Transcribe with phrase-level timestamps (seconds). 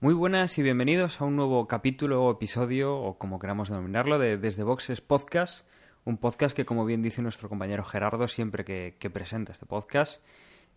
[0.00, 4.36] Muy buenas y bienvenidos a un nuevo capítulo o episodio, o como queramos denominarlo, de
[4.36, 5.66] Desde Boxes Podcast.
[6.08, 10.22] Un podcast que, como bien dice nuestro compañero Gerardo siempre que, presenta este podcast,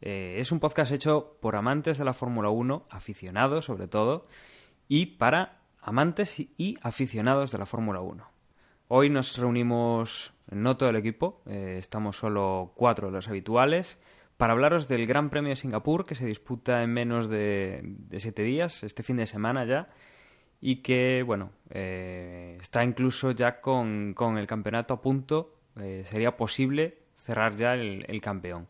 [0.01, 4.27] eh, es un podcast hecho por amantes de la Fórmula 1, aficionados sobre todo,
[4.89, 8.29] y para amantes y aficionados de la Fórmula 1.
[8.89, 14.01] Hoy nos reunimos, no todo el equipo, eh, estamos solo cuatro de los habituales,
[14.35, 18.83] para hablaros del Gran Premio de Singapur que se disputa en menos de siete días,
[18.83, 19.87] este fin de semana ya,
[20.61, 25.55] y que, bueno, eh, está incluso ya con, con, el campeonato a punto.
[25.77, 28.67] Eh, sería posible cerrar ya el, el, campeón.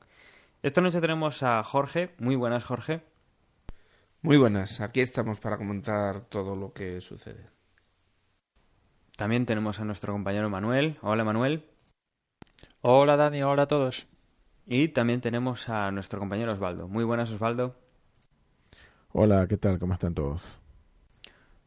[0.64, 2.16] Esta noche tenemos a Jorge.
[2.18, 3.02] Muy buenas, Jorge.
[4.22, 4.80] Muy buenas.
[4.80, 7.50] Aquí estamos para comentar todo lo que sucede.
[9.18, 10.98] También tenemos a nuestro compañero Manuel.
[11.02, 11.66] Hola, Manuel.
[12.82, 13.44] Hola, Dani.
[13.44, 14.08] Hola a todos.
[14.66, 16.88] Y también tenemos a nuestro compañero Osvaldo.
[16.88, 17.76] Muy buenas, Osvaldo.
[19.12, 19.78] Hola, ¿qué tal?
[19.80, 20.61] ¿Cómo están todos?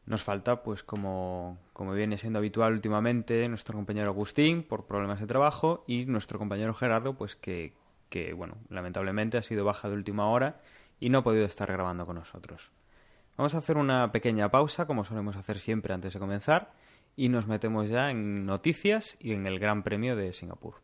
[0.07, 5.27] Nos falta, pues como, como viene siendo habitual últimamente, nuestro compañero Agustín por problemas de
[5.27, 7.73] trabajo y nuestro compañero Gerardo, pues que,
[8.11, 10.61] que, bueno, lamentablemente ha sido baja de última hora
[11.01, 12.71] y no ha podido estar grabando con nosotros.
[13.37, 16.73] Vamos a hacer una pequeña pausa, como solemos hacer siempre antes de comenzar,
[17.17, 20.84] y nos metemos ya en noticias y en el Gran Premio de Singapur.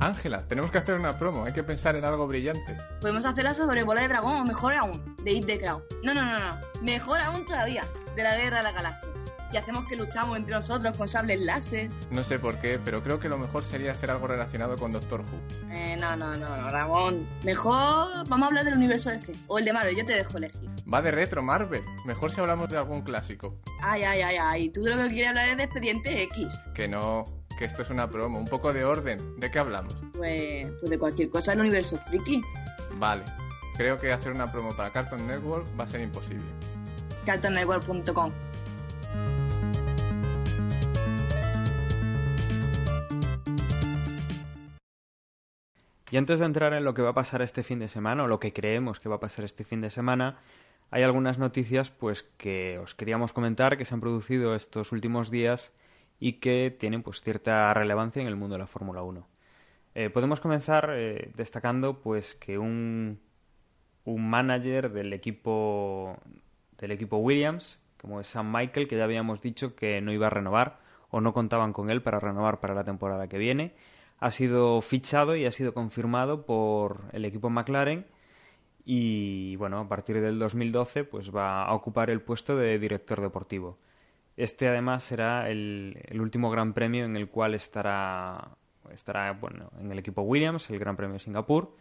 [0.00, 2.74] Ángela, tenemos que hacer una promo, hay que pensar en algo brillante.
[3.02, 5.82] Podemos hacerla sobre bola de dragón, o mejor aún, de Hit the Crowd.
[6.02, 7.84] No, no, no, no, mejor aún todavía,
[8.16, 9.12] de la guerra de las galaxias.
[9.52, 11.90] Y hacemos que luchamos entre nosotros con sables láser.
[12.10, 15.20] No sé por qué, pero creo que lo mejor sería hacer algo relacionado con Doctor
[15.20, 15.72] Who.
[15.74, 17.28] Eh, no, no, no, no, Ramón.
[17.44, 19.34] Mejor vamos a hablar del universo DC.
[19.48, 20.70] O el de Marvel, yo te dejo elegir.
[20.92, 21.82] Va de retro, Marvel.
[22.06, 23.60] Mejor si hablamos de algún clásico.
[23.82, 24.68] Ay, ay, ay, ay.
[24.70, 26.46] Tú de lo que quieres hablar es de Expediente X.
[26.72, 29.38] Que no, que esto es una promo, un poco de orden.
[29.38, 29.94] ¿De qué hablamos?
[30.16, 32.40] Pues, pues de cualquier cosa del universo friki.
[32.94, 33.22] Vale,
[33.76, 36.46] creo que hacer una promo para Cartoon Network va a ser imposible.
[37.26, 38.32] CartoonNetwork.com
[46.10, 48.26] Y antes de entrar en lo que va a pasar este fin de semana, o
[48.26, 50.38] lo que creemos que va a pasar este fin de semana,
[50.90, 55.74] hay algunas noticias pues que os queríamos comentar que se han producido estos últimos días
[56.20, 59.26] y que tienen pues cierta relevancia en el mundo de la Fórmula 1.
[59.94, 63.18] Eh, podemos comenzar eh, destacando pues que un,
[64.04, 66.16] un manager del equipo
[66.78, 70.30] del equipo Williams, como es Sam Michael, que ya habíamos dicho que no iba a
[70.30, 70.78] renovar
[71.10, 73.74] o no contaban con él para renovar para la temporada que viene,
[74.18, 78.06] ha sido fichado y ha sido confirmado por el equipo McLaren
[78.84, 83.78] y bueno, a partir del 2012 pues va a ocupar el puesto de director deportivo.
[84.36, 88.56] Este además será el, último gran premio en el cual estará,
[88.92, 91.76] estará bueno, en el equipo Williams, el Gran Premio de Singapur,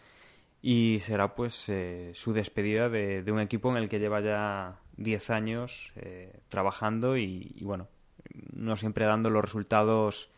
[0.62, 4.80] y será pues eh, su despedida de, de, un equipo en el que lleva ya
[5.00, 7.88] 10 años eh, trabajando y, bueno,
[8.54, 10.30] no siempre dando los resultados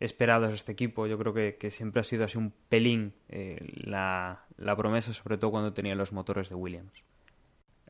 [0.00, 1.06] esperados este equipo.
[1.06, 5.38] Yo creo que, que siempre ha sido así un pelín eh, la, la promesa, sobre
[5.38, 7.02] todo cuando tenía los motores de Williams.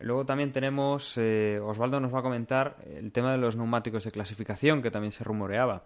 [0.05, 4.11] Luego también tenemos, eh, Osvaldo nos va a comentar el tema de los neumáticos de
[4.11, 5.85] clasificación, que también se rumoreaba.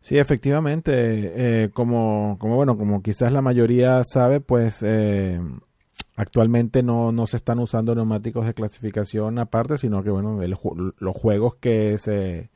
[0.00, 5.40] Sí, efectivamente, eh, como, como bueno, como quizás la mayoría sabe, pues eh,
[6.14, 10.56] actualmente no, no se están usando neumáticos de clasificación aparte, sino que bueno, el,
[10.98, 12.48] los juegos que se,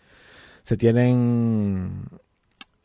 [0.63, 2.09] se tienen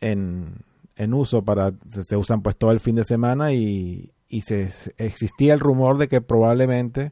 [0.01, 0.55] en,
[0.95, 4.71] en uso para, se, se, usan pues todo el fin de semana y, y se,
[4.97, 7.11] existía el rumor de que probablemente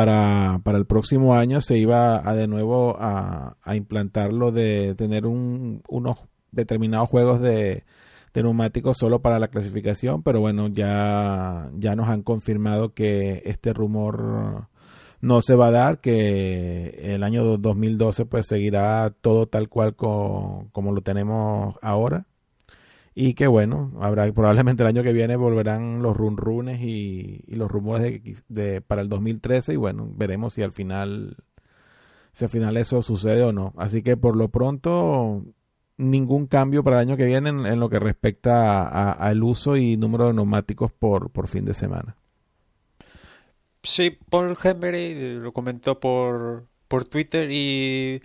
[0.00, 4.94] para, para el próximo año se iba a de nuevo a, a implantar lo de
[4.94, 6.16] tener un, unos
[6.52, 7.84] determinados juegos de,
[8.32, 13.74] de, neumáticos solo para la clasificación, pero bueno, ya, ya nos han confirmado que este
[13.74, 14.68] rumor
[15.20, 20.66] no se va a dar, que el año 2012 pues seguirá todo tal cual co,
[20.72, 22.24] como lo tenemos ahora
[23.22, 27.54] y que bueno, habrá probablemente el año que viene volverán los run runes y, y,
[27.54, 31.36] los rumores de, de, para el 2013 y bueno, veremos si al final
[32.32, 33.74] si al final eso sucede o no.
[33.76, 35.44] Así que por lo pronto
[35.98, 39.98] ningún cambio para el año que viene en, en lo que respecta al uso y
[39.98, 42.16] número de neumáticos por, por fin de semana.
[43.82, 48.22] Sí, Paul Henry lo comentó por, por Twitter y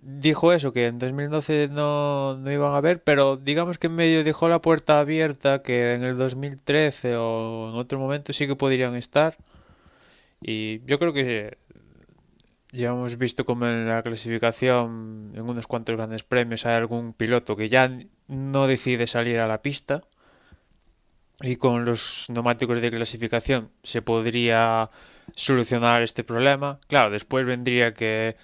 [0.00, 4.24] dijo eso, que en 2012 no, no iban a ver, pero digamos que en medio
[4.24, 8.96] dejó la puerta abierta que en el 2013 o en otro momento sí que podrían
[8.96, 9.36] estar.
[10.40, 11.58] Y yo creo que
[12.72, 17.56] ya hemos visto como en la clasificación, en unos cuantos grandes premios, hay algún piloto
[17.56, 17.90] que ya
[18.28, 20.02] no decide salir a la pista.
[21.40, 24.90] Y con los neumáticos de clasificación se podría
[25.34, 26.80] solucionar este problema.
[26.88, 28.36] Claro, después vendría que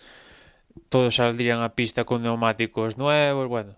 [0.88, 3.74] todos saldrían a pista con neumáticos nuevos, bueno.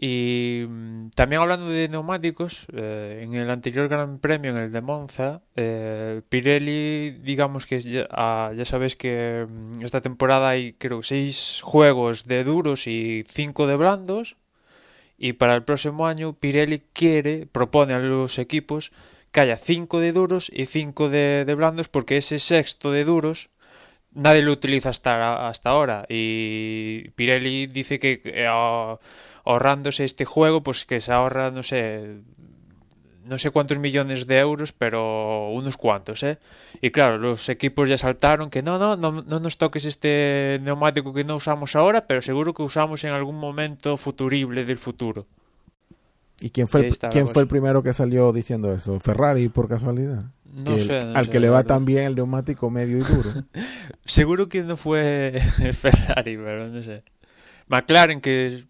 [0.00, 4.80] Y mm, también hablando de neumáticos, eh, en el anterior Gran Premio, en el de
[4.80, 11.02] Monza, eh, Pirelli, digamos que ya, ah, ya sabes que mm, esta temporada hay creo
[11.02, 14.36] seis juegos de duros y cinco de blandos.
[15.18, 18.92] Y para el próximo año Pirelli quiere, propone a los equipos
[19.32, 23.50] que haya cinco de duros y cinco de blandos porque ese sexto de duros
[24.18, 26.04] nadie lo utiliza hasta, hasta ahora.
[26.08, 28.46] Y Pirelli dice que eh,
[29.44, 32.18] ahorrándose este juego, pues que se ahorra, no sé,
[33.24, 36.38] no sé cuántos millones de euros, pero unos cuantos, ¿eh?
[36.80, 41.14] Y claro, los equipos ya saltaron que no, no, no, no nos toques este neumático
[41.14, 45.26] que no usamos ahora, pero seguro que usamos en algún momento futurible del futuro.
[46.40, 49.00] ¿Y quién fue, el, quién fue el primero que salió diciendo eso?
[49.00, 50.24] ¿Ferrari, por casualidad?
[50.44, 50.96] No sé.
[50.96, 53.30] al que le va tan bien el neumático medio y duro.
[54.04, 55.40] Seguro que no fue
[55.72, 57.02] Ferrari, pero no sé.
[57.66, 58.64] McLaren, que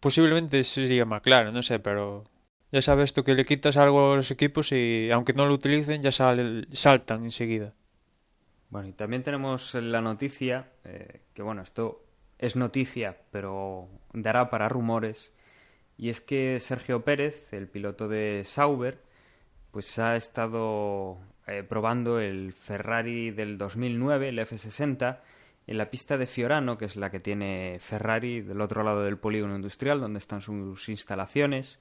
[0.00, 2.24] posiblemente sería McLaren, no sé, pero
[2.70, 6.02] ya sabes tú que le quitas algo a los equipos y aunque no lo utilicen
[6.02, 7.72] ya saltan enseguida.
[8.68, 12.04] Bueno, y también tenemos la noticia, eh, que bueno, esto
[12.38, 15.32] es noticia, pero dará para rumores
[15.96, 18.98] y es que Sergio Pérez, el piloto de Sauber,
[19.70, 25.18] pues ha estado eh, probando el Ferrari del 2009, el F60,
[25.66, 29.18] en la pista de Fiorano, que es la que tiene Ferrari del otro lado del
[29.18, 31.78] polígono industrial, donde están sus instalaciones,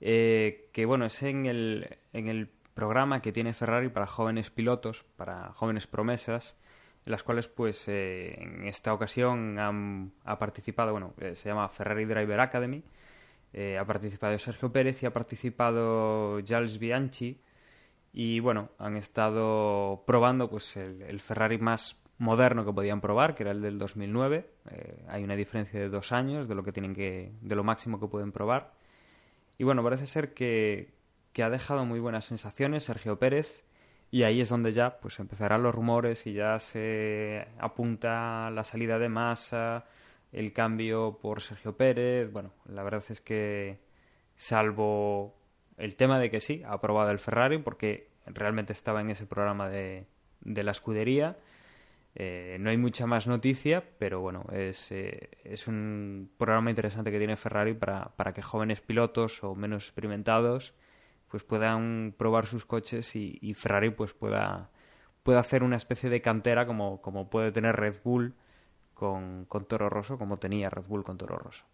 [0.00, 5.04] eh, que bueno, es en el, en el programa que tiene Ferrari para jóvenes pilotos,
[5.16, 6.56] para jóvenes promesas,
[7.06, 12.04] en las cuales pues eh, en esta ocasión han, ha participado, bueno, se llama Ferrari
[12.04, 12.82] Driver Academy,
[13.52, 17.40] eh, ha participado Sergio Pérez y ha participado Giles Bianchi.
[18.12, 23.52] Y bueno, han estado probando pues el, Ferrari más moderno que podían probar, que era
[23.52, 24.50] el del 2009.
[24.70, 28.00] Eh, hay una diferencia de dos años de lo que tienen que, de lo máximo
[28.00, 28.72] que pueden probar.
[29.56, 30.94] Y bueno, parece ser que,
[31.32, 33.64] que ha dejado muy buenas sensaciones Sergio Pérez.
[34.10, 38.98] Y ahí es donde ya pues empezarán los rumores y ya se apunta la salida
[38.98, 39.84] de masa,
[40.32, 42.30] el cambio por Sergio Pérez.
[42.32, 43.78] Bueno, la verdad es que
[44.34, 45.36] salvo
[45.76, 49.68] el tema de que sí, ha aprobado el Ferrari porque realmente estaba en ese programa
[49.68, 50.06] de,
[50.40, 51.38] de la escudería.
[52.14, 57.18] Eh, no hay mucha más noticia, pero bueno, es, eh, es un programa interesante que
[57.18, 60.74] tiene Ferrari para, para que jóvenes pilotos o menos experimentados
[61.28, 64.70] pues puedan probar sus coches y, y Ferrari pues pueda,
[65.22, 68.34] pueda hacer una especie de cantera como, como puede tener Red Bull
[68.98, 71.64] con, Toro Rosso, como tenía Red Bull con Toro Rosso.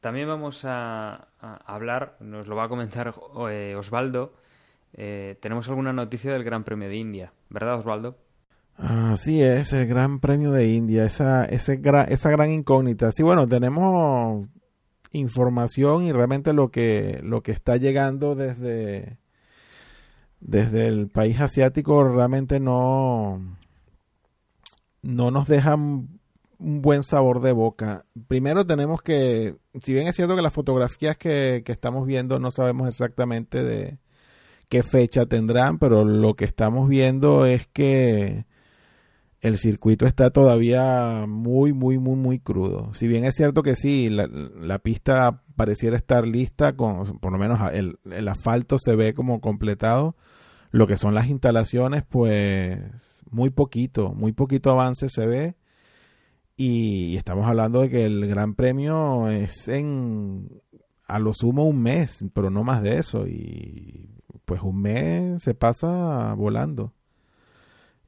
[0.00, 3.14] También vamos a, hablar, nos lo va a comentar
[3.50, 4.34] eh, Osvaldo,
[4.92, 8.18] eh, tenemos alguna noticia del Gran Premio de India, ¿verdad Osvaldo?
[8.76, 13.10] Así es, el Gran Premio de India, esa, ese esa gran incógnita.
[13.12, 14.46] Sí, bueno, tenemos
[15.12, 19.16] información y realmente lo que, lo que está llegando desde,
[20.40, 23.56] desde el país asiático realmente no,
[25.00, 26.13] no nos dejan
[26.64, 28.06] un buen sabor de boca.
[28.26, 32.88] Primero tenemos que, si bien es cierto que las fotografías que, estamos viendo no sabemos
[32.88, 33.98] exactamente de
[34.70, 38.46] qué fecha tendrán, pero lo que estamos viendo es que
[39.42, 42.94] el circuito está todavía muy, muy, muy, muy crudo.
[42.94, 47.60] Si bien es cierto que sí, la, pista pareciera estar lista, con, por lo menos
[47.72, 50.16] el, el asfalto se ve como completado,
[50.70, 52.80] lo que son las instalaciones, pues
[53.30, 55.56] muy poquito, muy poquito avance se ve
[56.56, 60.48] y estamos hablando de que el Gran Premio es en
[61.06, 63.26] a lo sumo un mes, pero no más de eso.
[63.26, 64.10] Y
[64.44, 66.92] pues un mes se pasa volando.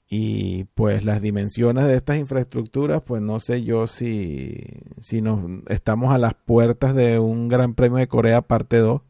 [0.08, 4.62] Y pues las dimensiones de estas infraestructuras, pues no sé yo si,
[5.00, 9.02] si nos estamos a las puertas de un Gran Premio de Corea parte 2.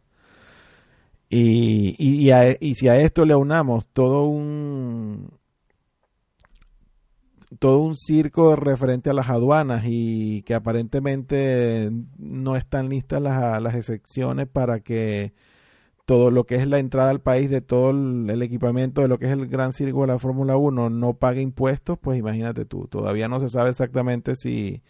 [1.28, 5.30] Y, y, y si a esto le unamos todo un,
[7.58, 13.74] todo un circo referente a las aduanas y que aparentemente no están listas las, las
[13.74, 15.32] excepciones para que
[16.06, 19.26] todo lo que es la entrada al país de todo el, equipamiento de lo que
[19.26, 23.28] es el Gran Circo de la Fórmula 1 no paga impuestos, pues imagínate tú, todavía
[23.28, 24.82] no se sabe exactamente si,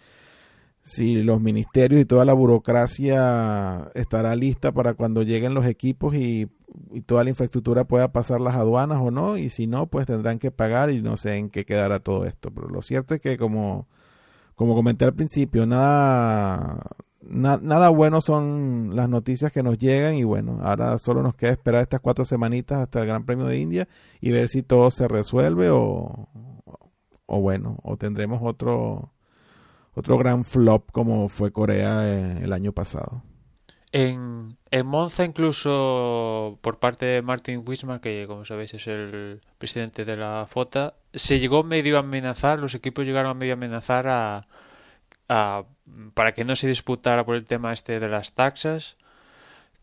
[0.82, 6.48] si los ministerios y toda la burocracia estará lista para cuando lleguen los equipos y,
[6.92, 10.38] y toda la infraestructura pueda pasar las aduanas o no, y si no, pues tendrán
[10.38, 12.50] que pagar y no sé en qué quedará todo esto.
[12.52, 13.86] Pero lo cierto es que como,
[14.54, 16.80] como comenté al principio, nada,
[17.22, 21.52] na- nada bueno son las noticias que nos llegan y bueno, ahora solo nos queda
[21.52, 23.88] esperar estas cuatro semanitas hasta el Gran Premio de India
[24.20, 26.28] y ver si todo se resuelve o,
[27.26, 29.12] o bueno, o tendremos otro
[29.94, 33.22] otro gran flop como fue Corea eh, el año pasado.
[33.92, 40.04] En, en Monza, incluso por parte de Martin Wismar, que como sabéis es el presidente
[40.04, 44.46] de la FOTA, se llegó medio a amenazar, los equipos llegaron a medio amenazar a,
[45.28, 45.64] a-
[46.14, 48.96] para que no se disputara por el tema este de las taxas,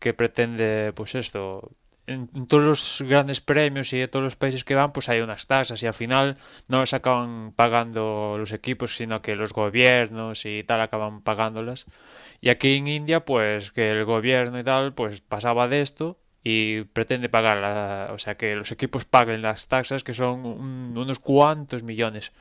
[0.00, 1.70] que pretende, pues esto,
[2.06, 5.46] en, todos los grandes premios y en todos los países que van, pues hay unas
[5.46, 6.36] tasas y al final
[6.68, 11.86] no las acaban pagando los equipos, sino que los gobiernos y tal acaban pagándolas.
[12.40, 16.82] Y aquí en India, pues que el gobierno y tal, pues pasaba de esto y
[16.84, 21.18] pretende pagar, la- o sea, que los equipos paguen las taxas, que son un- unos
[21.18, 22.32] cuantos millones.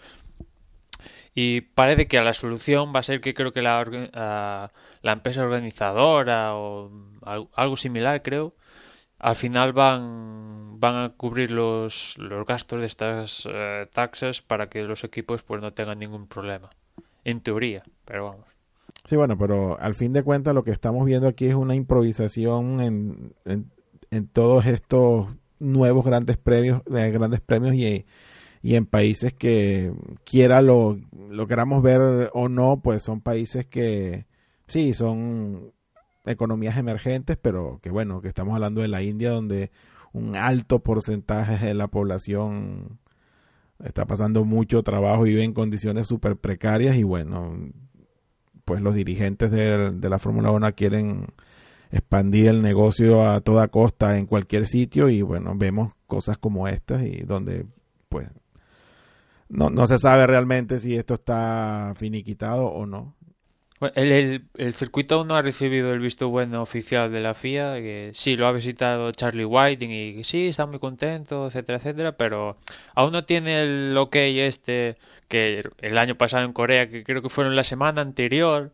[1.36, 5.44] Y parece que la solución va a ser que creo que la, ah, la empresa
[5.44, 6.92] organizadora o
[7.24, 8.54] al- algo similar, creo,
[9.24, 14.84] al final van, van a cubrir los, los gastos de estas eh, taxas para que
[14.84, 16.70] los equipos pues no tengan ningún problema.
[17.24, 18.46] En teoría, pero vamos.
[19.06, 22.82] Sí, bueno, pero al fin de cuentas lo que estamos viendo aquí es una improvisación
[22.82, 23.72] en, en,
[24.12, 25.28] en todos estos
[25.58, 28.06] nuevos grandes premios, eh, grandes premios y,
[28.62, 29.94] y en países que
[30.26, 31.00] quiera lo,
[31.30, 34.26] lo queramos ver o no, pues son países que
[34.68, 35.72] sí, son
[36.26, 39.72] economías emergentes, pero que bueno, que estamos hablando de la India donde
[40.14, 43.00] un alto porcentaje de la población
[43.84, 47.56] está pasando mucho trabajo y vive en condiciones súper precarias y bueno,
[48.66, 51.28] pues los dirigentes de, de la Fórmula 1 quieren
[51.92, 57.04] expandir el negocio a toda costa en cualquier sitio y bueno, vemos cosas como estas
[57.04, 57.66] y donde
[58.10, 58.30] pues
[59.50, 63.16] no, no se sabe realmente si esto está finiquitado o no.
[63.96, 68.12] El, el- circuito aún no ha recibido el visto bueno oficial de la FIA, que
[68.14, 72.58] sí, lo ha visitado Charlie Whiting y sí, está muy contento, etcétera, etcétera, pero
[72.96, 74.98] aún no tiene el ok este
[75.28, 78.72] que el año pasado en Corea, que creo que fueron la semana anterior,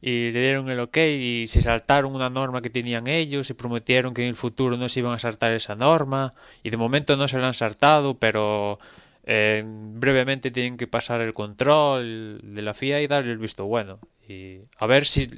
[0.00, 4.14] y le dieron el ok y se saltaron una norma que tenían ellos y prometieron
[4.14, 7.28] que en el futuro no se iban a saltar esa norma, y de momento no
[7.28, 8.78] se la han saltado, pero
[9.24, 14.00] eh, brevemente tienen que pasar el control de la FIA y darle el visto bueno.
[14.26, 15.30] Y a ver si,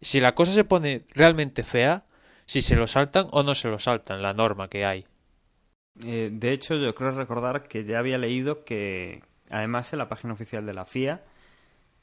[0.00, 2.04] si la cosa se pone realmente fea,
[2.46, 5.06] si se lo saltan o no se lo saltan, la norma que hay.
[6.04, 10.34] Eh, de hecho, yo creo recordar que ya había leído que, además, en la página
[10.34, 11.24] oficial de la FIA,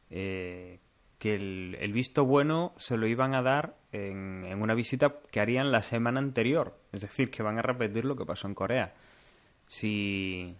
[0.10, 0.80] eh,
[1.20, 5.72] que el, visto bueno se lo iban a dar en, en una visita que harían
[5.72, 6.78] la semana anterior.
[6.92, 8.94] Es decir, que van a repetir lo que pasó en Corea.
[9.68, 10.56] Si,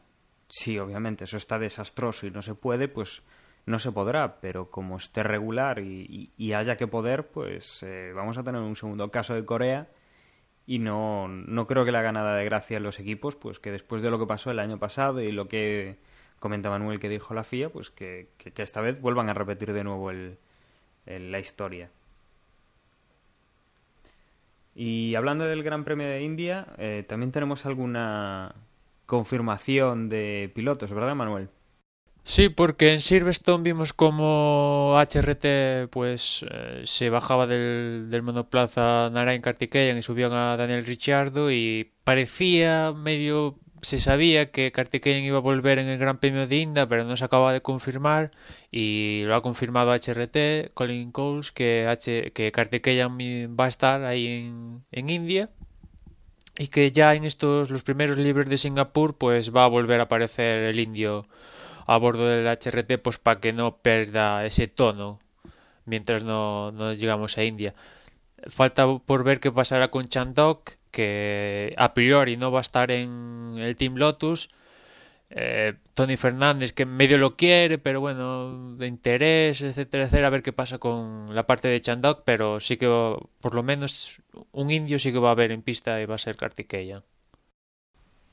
[0.56, 3.24] si obviamente eso está desastroso y no se puede, pues
[3.66, 4.40] no se podrá.
[4.42, 6.06] Pero como esté regular y,
[6.38, 9.88] y- y haya que poder, pues eh, vamos a tener un segundo caso de Corea
[10.68, 13.72] y no, no creo que le haga nada de gracia a los equipos, pues que
[13.72, 15.98] después de lo que pasó el año pasado y lo que
[16.40, 19.74] comenta Manuel que dijo la FIA, pues que, que- que esta vez vuelvan a repetir
[19.74, 20.38] de nuevo el,
[21.08, 21.90] el- la historia.
[24.76, 28.56] Y hablando del Gran Premio de India, eh, también tenemos alguna
[29.06, 31.50] confirmación de pilotos, ¿verdad, Manuel?
[32.26, 39.42] Sí, porque en Silverstone vimos como HRT pues eh, se bajaba del, del monoplaza Narain
[39.42, 45.42] Kartikeyan y subían a Daniel Ricciardo y parecía medio se sabía que Kartikeyan iba a
[45.42, 48.32] volver en el Gran Premio de India, pero no se acaba de confirmar
[48.72, 53.18] y lo ha confirmado HRT, Colin Coles, que H, que Kartikeyan
[53.60, 55.50] va a estar ahí en, en India
[56.58, 60.04] y que ya en estos los primeros libres de Singapur pues va a volver a
[60.04, 61.26] aparecer el indio
[61.88, 65.20] a bordo del HRT pues para que no pierda ese tono
[65.86, 67.74] mientras no, no llegamos a India.
[68.48, 73.56] Falta por ver qué pasará con Chandok, que a priori no va a estar en
[73.58, 74.50] el Team Lotus.
[75.36, 80.44] Eh, Tony Fernández, que medio lo quiere, pero bueno, de interés, etcétera, etcétera, a ver
[80.44, 82.88] qué pasa con la parte de Chandok, pero sí que
[83.42, 84.22] por lo menos
[84.52, 87.04] un indio sí que va a haber en pista y va a ser Kartikeyan.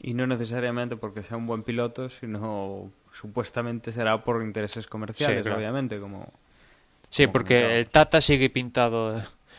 [0.00, 5.44] Y no necesariamente porque sea un buen piloto, sino supuestamente será por intereses comerciales, Sí,
[5.44, 5.58] claro.
[5.58, 6.32] obviamente, como...
[7.10, 7.74] Sí, Como porque comentaba.
[7.78, 9.16] el Tata sigue pintado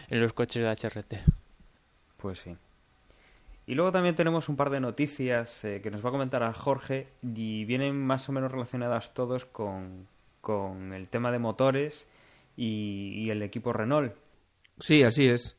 [0.09, 1.13] en los coches de HRT.
[2.17, 2.55] Pues sí.
[3.71, 6.51] Y luego también tenemos un par de noticias eh, que nos va a comentar a
[6.51, 10.09] Jorge y vienen más o menos relacionadas todos con,
[10.41, 12.09] con el tema de motores
[12.57, 14.13] y, el equipo Renault.
[14.77, 15.55] Sí, así es.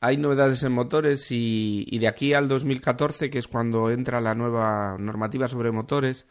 [0.00, 4.96] Hay novedades en motores y, de aquí al 2014, que es cuando entra la nueva
[4.98, 6.24] normativa sobre motores,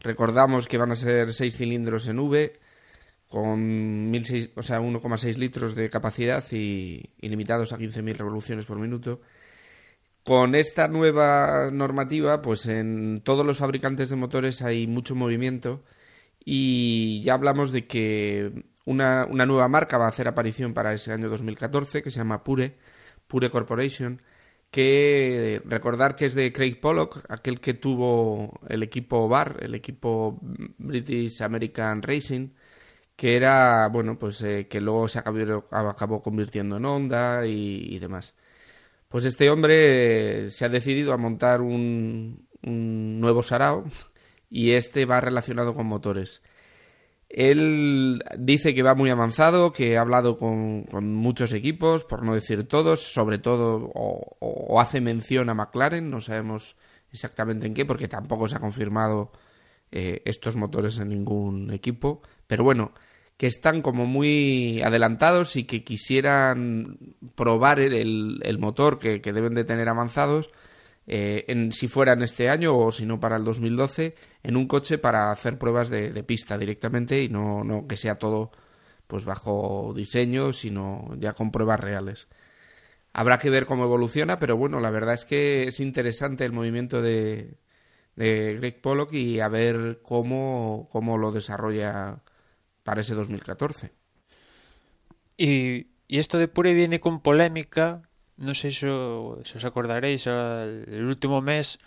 [0.00, 2.58] recordamos que van a ser 6 cilindros en V
[3.28, 8.80] con 1.600 o sea, 1,6 litros de capacidad y, y limitados a 15.000 revoluciones por
[8.80, 9.20] minuto.
[10.26, 15.84] Con esta nueva normativa, pues en todos los fabricantes de motores hay mucho movimiento
[16.44, 21.28] y ya hablamos de que una, nueva marca va a hacer aparición para ese año
[21.28, 22.76] 2014 que se llama Pure,
[23.28, 24.22] Pure Corporation,
[24.70, 30.40] que recordar que es de Craig Pollock, aquel que tuvo el equipo BAR, el equipo
[30.78, 32.50] British American Racing,
[33.16, 38.34] que era, bueno, pues eh, que luego se acabó, acabó, convirtiendo en Honda y, demás.
[39.16, 43.84] Pues este hombre se ha decidido a montar un, un nuevo Sarao
[44.50, 46.42] y este va relacionado con motores.
[47.30, 52.68] Él dice que va muy avanzado, que ha hablado con, muchos equipos, por no decir
[52.68, 56.76] todos, sobre todo, o, o, hace mención a McLaren, no sabemos
[57.10, 59.32] exactamente en qué, porque tampoco se ha confirmado
[59.92, 62.20] eh, estos motores en ningún equipo.
[62.46, 62.92] Pero bueno,
[63.36, 66.98] que están como muy adelantados y que quisieran
[67.34, 70.50] probar el, motor que, deben de tener avanzados
[71.06, 74.66] eh, en, si fuera en este año o si no para el 2012 en un
[74.66, 78.50] coche para hacer pruebas de, de pista directamente y no, no, que sea todo
[79.06, 82.28] pues bajo diseño sino ya con pruebas reales.
[83.12, 87.02] Habrá que ver cómo evoluciona pero bueno la verdad es que es interesante el movimiento
[87.02, 87.58] de,
[88.16, 92.22] de Greg Pollock y a ver cómo, cómo lo desarrolla
[92.86, 93.92] para ese 2014
[95.36, 98.00] y, y esto de Pure viene con polémica
[98.36, 101.78] no sé si, os acordaréis, el último mes,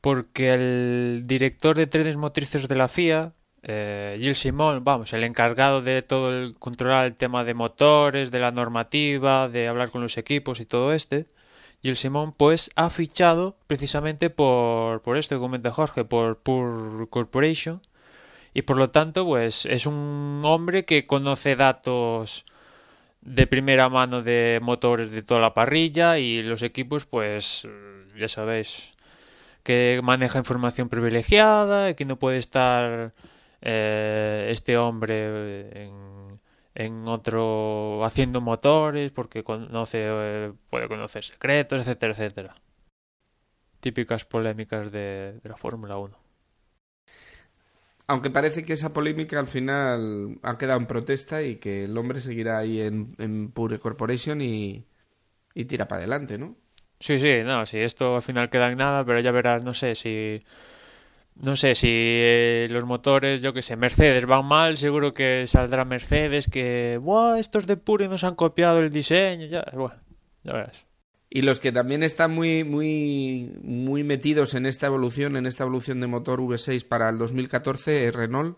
[0.00, 5.82] porque el director de trenes motrices de la FIA, eh, Gilles Simon, vamos, el encargado
[5.82, 10.18] de todo el controlar el tema de motores, de la normativa, de hablar con los
[10.18, 11.26] equipos y todo este,
[11.82, 17.80] Gilles Simon, pues ha fichado precisamente por, por esto que comenta Jorge, por Pure Corporation,
[18.54, 22.44] y por lo tanto, pues es un hombre que conoce datos
[23.20, 27.66] de primera mano de motores de toda la parrilla y los equipos pues
[28.16, 28.92] ya sabéis
[29.64, 33.14] que maneja información privilegiada y que no puede estar
[33.62, 36.40] eh, este hombre en,
[36.74, 42.54] en, otro haciendo motores porque conoce eh, puede conocer secretos etcétera etcétera.
[43.80, 46.23] Típicas polémicas de, de la Fórmula 1
[48.06, 52.20] aunque parece que esa polémica al final ha quedado en protesta y que el hombre
[52.20, 54.86] seguirá ahí en, Pure Corporation y,
[55.54, 56.56] y tira para adelante, ¿no?
[57.00, 59.94] Sí, sí, no, si esto al final queda en nada, pero ya verás, no sé
[59.94, 60.40] si.
[61.36, 65.84] No sé si eh, los motores, yo que sé, Mercedes van mal, seguro que saldrá
[65.84, 66.98] Mercedes que.
[67.02, 67.38] ¡Buah!
[67.38, 69.96] Estos de Pure nos han copiado el diseño, ya, bueno,
[70.44, 70.84] ya verás.
[71.34, 76.00] Y los que también están muy, muy, muy metidos en esta evolución, en esta evolución
[76.00, 78.56] de motor V6 para el 2014 es Renault.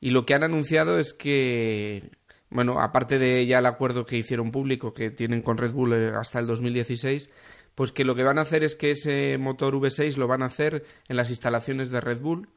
[0.00, 2.12] Y lo que han anunciado es que,
[2.48, 6.38] bueno, aparte de ya el acuerdo que hicieron público que tienen con Red Bull hasta
[6.38, 7.28] el 2016,
[7.74, 10.46] pues que lo que van a hacer es que ese motor V6 lo van a
[10.46, 12.48] hacer en las instalaciones de Red Bull.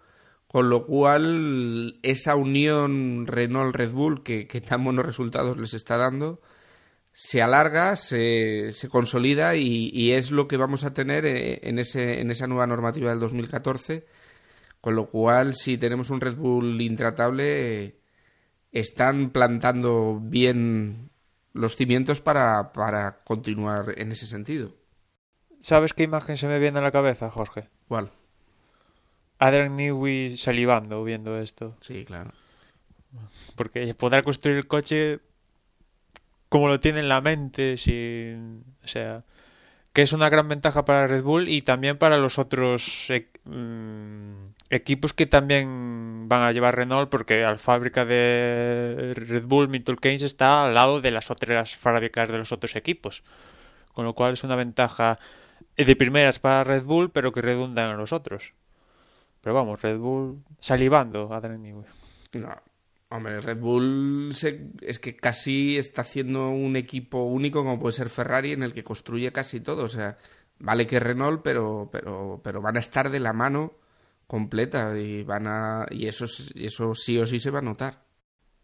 [0.47, 6.39] Con lo cual, esa unión Renault-Red Bull que, que tan buenos resultados les está dando,
[7.21, 12.21] se alarga, se, se consolida y, y, es lo que vamos a tener en, ese,
[12.21, 14.05] en esa nueva normativa del 2014.
[14.79, 17.97] Con lo cual, si tenemos un Red Bull intratable,
[18.71, 21.09] están plantando bien
[21.51, 24.77] los cimientos para, para continuar en ese sentido.
[25.59, 27.67] ¿Sabes qué imagen se me viene a la cabeza, Jorge?
[27.89, 28.13] ¿Cuál?
[29.39, 31.75] Adrian Newey salivando viendo esto.
[31.81, 32.31] Sí, claro.
[33.57, 35.19] Porque podrá construir el coche
[36.49, 39.23] como lo tiene en la mente, sin, o sea,
[39.93, 43.27] que es una gran ventaja para Red Bull y también para los otros e
[44.69, 50.21] equipos que también van a llevar Renault porque la fábrica de Red Bull Milton Keynes
[50.21, 53.23] está al lado de las otras fábricas de los otros equipos
[53.93, 55.17] con lo cual es una ventaja
[55.75, 58.53] de primeras para Red Bull pero que redunda en los otros
[59.41, 61.85] pero vamos, Red Bull salivando a Newey.
[62.33, 62.55] No,
[63.11, 68.09] Hombre, Red Bull se, es que casi está haciendo un equipo único como puede ser
[68.09, 69.83] Ferrari en el que construye casi todo.
[69.83, 70.17] O sea,
[70.59, 73.73] vale que Renault, pero, pero, pero van a estar de la mano
[74.27, 78.03] completa y van a y eso, eso sí o sí se va a notar.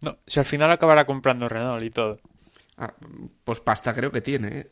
[0.02, 2.20] No, si al final acabará comprando Renault y todo.
[2.78, 2.94] Ah,
[3.44, 4.60] pues pasta creo que tiene.
[4.60, 4.72] ¿eh?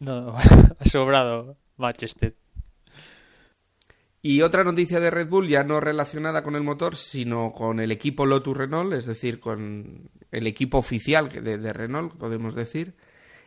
[0.00, 1.56] No, ha sobrado.
[1.76, 2.34] Manchester.
[4.20, 7.92] Y otra noticia de Red Bull, ya no relacionada con el motor, sino con el
[7.92, 12.94] equipo Lotus Renault, es decir, con el equipo oficial de, de Renault, podemos decir,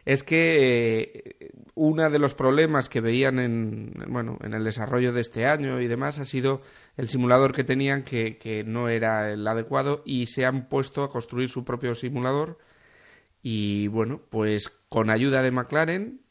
[0.05, 5.21] es que eh, uno de los problemas que veían en, bueno, en el desarrollo de
[5.21, 6.61] este año y demás ha sido
[6.97, 11.09] el simulador que tenían que, que no era el adecuado y se han puesto a
[11.09, 12.57] construir su propio simulador.
[13.43, 16.21] Y bueno, pues con ayuda de McLaren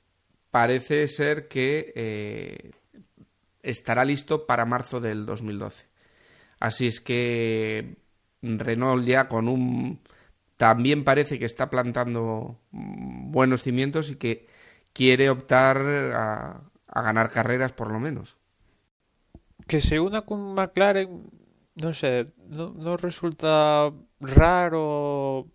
[0.50, 2.70] parece ser que eh,
[3.62, 5.86] estará listo para marzo del 2012.
[6.58, 7.96] Así es que
[8.42, 10.00] Renault ya con un...
[10.56, 14.46] También parece que está plantando buenos cimientos y que
[14.92, 18.36] quiere optar a, a ganar carreras por lo menos.
[19.66, 21.30] Que se una con McLaren,
[21.76, 25.46] no sé, no, resulta raro.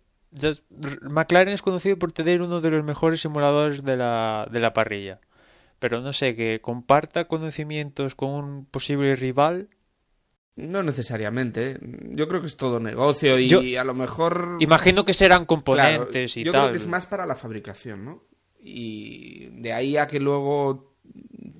[1.02, 5.20] McLaren es conocido por tener uno de los mejores simuladores de la, de la parrilla.
[5.78, 9.68] Pero no sé, que comparta conocimientos con un posible rival.
[10.56, 11.72] No necesariamente.
[11.72, 11.78] ¿eh?
[12.12, 14.56] Yo creo que es todo negocio y Yo- a lo mejor...
[14.60, 16.62] Imagino que serán Claro, componentes y yo tal.
[16.62, 18.24] creo que es más para la fabricación, ¿no?
[18.58, 20.94] Y de ahí a que luego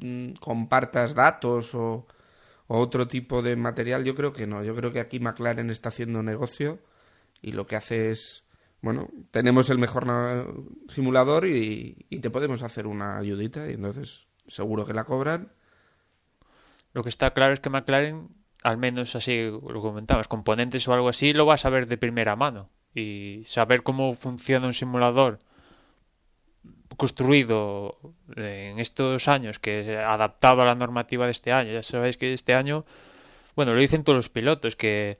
[0.00, 2.06] mm, compartas datos o,
[2.68, 4.64] o otro tipo de material, yo creo que no.
[4.64, 6.78] Yo creo que aquí McLaren está haciendo negocio
[7.42, 8.44] y lo que hace es,
[8.80, 10.06] bueno, tenemos el mejor
[10.88, 15.52] simulador y, te podemos hacer una ayudita y entonces seguro que la cobran.
[16.92, 18.28] Lo que está claro es que McLaren,
[18.62, 22.36] al menos así lo comentabas, componentes o algo así, lo va a saber de primera
[22.36, 22.70] mano.
[22.94, 25.40] Y saber cómo funciona un simulador
[26.96, 27.98] construido
[28.36, 31.72] en estos años, que adaptado a la normativa de este año.
[31.72, 32.86] Ya sabéis que este año,
[33.54, 35.18] bueno, lo dicen todos los pilotos, que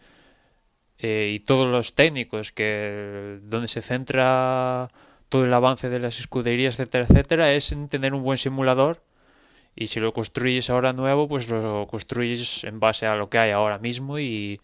[0.98, 4.90] eh, y todos los técnicos, que donde se centra
[5.28, 9.02] todo el avance de las escuderías, etcétera, etcétera, es en tener un buen simulador
[9.76, 13.50] y si lo construyes ahora nuevo, pues lo construyes en base a lo que hay
[13.52, 14.60] ahora mismo y,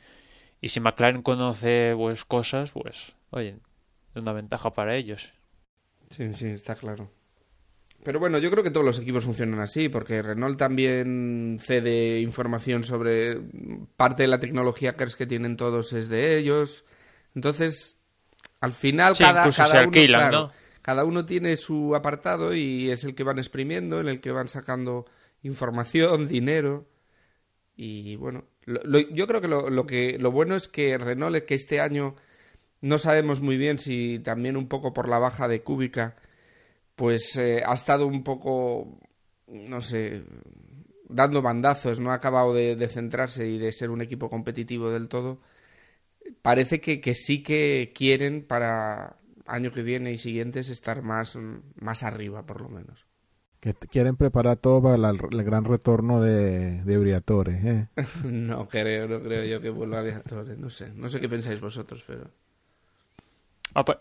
[0.60, 3.56] y si McLaren conoce pues cosas, pues oye,
[4.14, 5.32] es una ventaja para ellos.
[6.10, 7.10] Sí, sí, está claro.
[8.04, 12.82] Pero bueno, yo creo que todos los equipos funcionan así, porque Renault también cede información
[12.82, 13.40] sobre
[13.96, 16.84] parte de la tecnología CARS que tienen todos es de ellos.
[17.36, 17.98] Entonces,
[18.60, 20.52] al final Sí, cada, cada uno, alquilan, claro, ¿no?
[20.82, 24.48] cada uno tiene su apartado y es el que van exprimiendo, en el que van
[24.48, 25.04] sacando
[25.42, 26.86] información, dinero.
[27.76, 31.44] Y bueno, lo- lo- yo creo que lo, lo que lo bueno es que Renault,
[31.44, 32.16] que este año
[32.80, 36.16] no sabemos muy bien si también un poco por la baja de Cúbica,
[36.96, 38.98] pues eh, ha estado un poco,
[39.48, 40.24] no sé,
[41.08, 45.08] dando bandazos, no ha acabado de, de centrarse y de ser un equipo competitivo del
[45.08, 45.40] todo.
[46.42, 51.38] Parece que, que sí que quieren para año que viene y siguientes estar más,
[51.76, 53.06] más arriba, por lo menos.
[53.60, 57.60] Que quieren preparar todo para la- el gran retorno de, de Briatore.
[57.64, 57.88] ¿eh?
[58.24, 61.60] no creo, no creo yo que vuelva a Viatore, no sé, no sé qué pensáis
[61.60, 62.30] vosotros, pero...
[63.74, 64.00] Apa-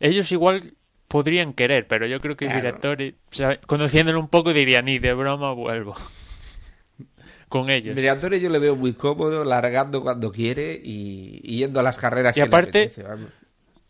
[0.00, 0.74] Ellos igual
[1.16, 2.60] podrían querer, pero yo creo que Claro.
[2.60, 5.94] Briatore, o sea, conociéndolo un poco, diría ni de broma vuelvo
[7.48, 7.94] con ellos.
[7.96, 12.36] Briatore yo le veo muy cómodo, largando cuando quiere y, y yendo a las carreras
[12.36, 13.30] Y que le aparte- apetece, vamos.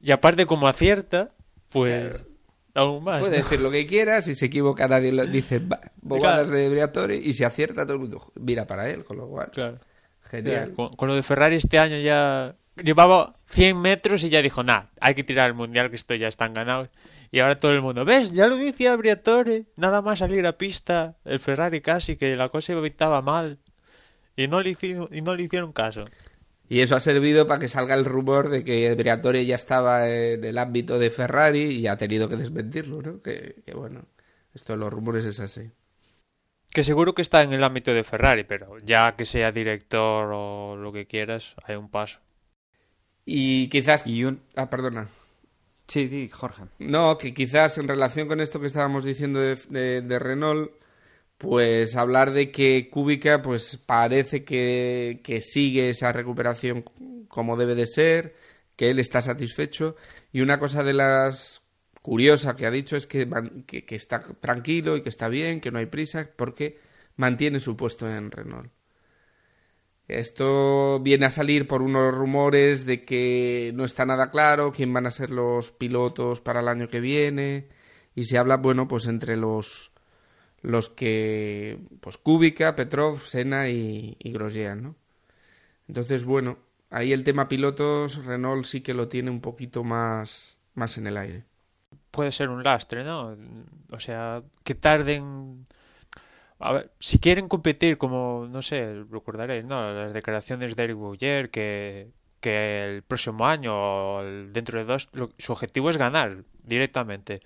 [0.00, 1.32] Y aparte como acierta,
[1.70, 2.24] pues Claro.
[2.74, 3.20] aún más.
[3.20, 3.42] Puede ¿no?
[3.42, 7.32] decir lo que quiera, si se equivoca nadie lo dice "Bah, bobadas de Briatore y
[7.32, 9.78] si acierta todo el mundo mira para él, con lo cual Claro.
[10.30, 10.74] genial.
[10.74, 14.84] Con, con lo de Ferrari este año ya llevaba 100 metros y ya dijo, nah,
[15.00, 16.90] hay que tirar el mundial que esto ya están ganados.
[17.30, 18.32] Y ahora todo el mundo, ¿ves?
[18.32, 22.74] Ya lo decía Briatore, nada más salir a pista, el Ferrari casi, que la cosa
[22.84, 23.58] estaba mal.
[24.36, 26.02] Y no le hicieron, y no le hicieron caso.
[26.68, 30.44] Y eso ha servido para que salga el rumor de que Briatore ya estaba en
[30.44, 33.22] el ámbito de Ferrari y ha tenido que desmentirlo, ¿no?
[33.22, 34.04] Que, que bueno,
[34.52, 35.70] esto de los rumores es así.
[36.70, 40.76] Que seguro que está en el ámbito de Ferrari, pero ya que sea director o
[40.76, 42.18] lo que quieras, hay un paso.
[43.26, 44.04] Y quizás...
[44.06, 44.40] Y un...
[44.54, 45.08] Ah, perdona.
[45.88, 46.64] Sí, sí, Jorge.
[46.78, 50.72] No, que quizás en relación con esto que estábamos diciendo de, de- de Renault,
[51.38, 56.84] pues hablar de que Kubica pues parece que, que sigue esa recuperación
[57.28, 58.34] como debe de ser,
[58.76, 59.96] que él está satisfecho
[60.32, 61.62] y una cosa de las
[62.02, 63.28] curiosa que ha dicho es que,
[63.66, 66.78] que está tranquilo y que está bien, que no hay prisa porque
[67.16, 68.70] mantiene su puesto en Renault.
[70.08, 75.06] Esto viene a salir por unos rumores de que no está nada claro quién van
[75.06, 77.68] a ser los pilotos para el año que viene
[78.14, 79.92] y se habla, bueno, pues entre los
[80.62, 84.96] los que pues Kubica, Petrov, Senna y, y Grosjean, ¿no?
[85.88, 86.58] Entonces, bueno,
[86.90, 91.16] ahí el tema pilotos Renault sí que lo tiene un poquito más más en el
[91.16, 91.44] aire.
[92.10, 93.36] Puede ser un lastre, ¿no?
[93.90, 95.66] O sea, que tarden
[96.58, 99.92] a ver, si quieren competir como, no sé, recordaréis, ¿no?
[99.92, 102.08] Las declaraciones de Eric Bouyer que,
[102.42, 107.40] el próximo año o dentro de dos, lo- su objetivo es ganar directamente.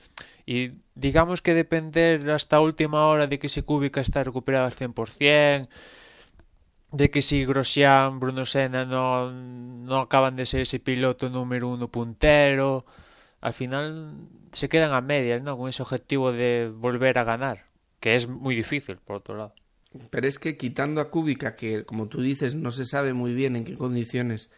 [0.46, 5.70] Y digamos que depender hasta última hora de que si Kubica está recuperado al 100%,
[6.92, 11.88] de que si Grosjean, Bruno Senna no, no acaban de ser ese piloto número uno
[11.88, 12.85] puntero,
[13.40, 14.14] al final
[14.53, 15.57] se quedan a medias, ¿no?
[15.59, 17.66] Con ese objetivo de volver a ganar,
[18.00, 19.54] que es muy difícil, por otro lado.
[20.10, 23.56] Pero es que quitando a Kubica, que como tú dices, no se sabe muy bien
[23.56, 24.50] en qué condiciones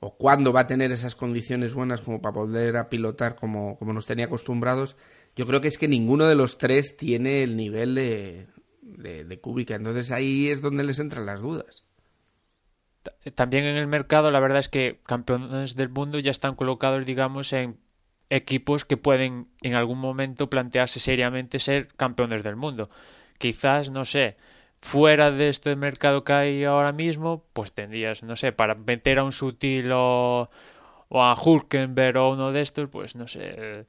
[0.00, 3.92] o cuándo va a tener esas condiciones buenas como para poder a pilotar como, como
[3.94, 4.96] nos tenía acostumbrados,
[5.36, 8.48] yo creo que es que ninguno de los tres tiene el nivel de,
[8.82, 9.76] de, de Kubica.
[9.76, 11.84] Entonces ahí es donde les entran las dudas.
[13.02, 17.04] Ta- También en el mercado, la verdad es que campeones del mundo ya están colocados,
[17.06, 17.78] digamos, en
[18.30, 22.90] equipos que pueden en algún momento plantearse seriamente ser campeones del mundo.
[23.38, 24.36] Quizás, no sé,
[24.80, 29.24] fuera de este mercado que hay ahora mismo, pues tendrías, no sé, para meter a
[29.24, 30.50] un Sutil o,
[31.10, 33.86] a Hulkenberg o uno de estos, pues no sé,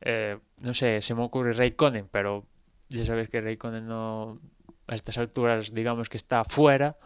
[0.00, 2.46] eh, no sé, se me ocurre Raikkonen, pero
[2.88, 4.40] ya sabes que Raikkonen no,
[4.86, 6.96] a estas alturas, digamos que está fuera,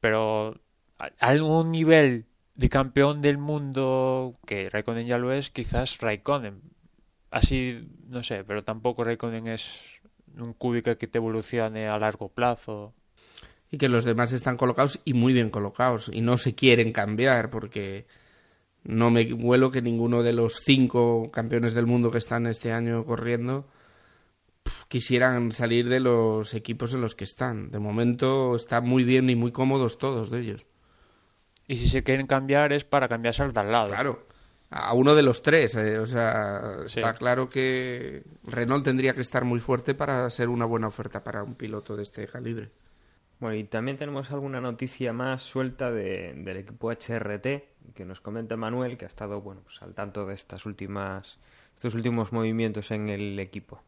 [0.00, 0.56] pero
[0.98, 2.26] a- algún nivel
[2.56, 6.60] de campeón del mundo que Raikkonen ya lo es, quizás Raikkonen.
[7.30, 9.82] Así, no sé, pero tampoco Raikkonen es
[10.38, 12.94] un Kubica que te evolucione a largo plazo.
[13.70, 17.50] Y que los demás están colocados y muy bien colocados y no se quieren cambiar
[17.50, 18.06] porque
[18.84, 23.04] no me huelo que ninguno de los cinco campeones del mundo que están este año
[23.04, 23.66] corriendo
[24.88, 27.70] quisieran salir de los equipos en los que están.
[27.70, 30.66] De momento están muy bien y muy cómodos todos de ellos.
[31.68, 33.88] Y si se quieren cambiar es para cambiarse al de al lado.
[33.88, 34.26] Claro,
[34.70, 35.74] a uno de los tres.
[35.76, 37.00] eh, o sea, Sí.
[37.00, 41.42] está claro que Renault tendría que estar muy fuerte para ser una buena oferta para
[41.42, 42.70] un piloto de este calibre.
[43.38, 48.56] Bueno, y también tenemos alguna noticia más suelta de- del equipo HRT que nos comenta
[48.56, 51.38] Manuel, que ha estado bueno, pues, al tanto de estas últimas,
[51.74, 53.82] estos últimos movimientos en el equipo.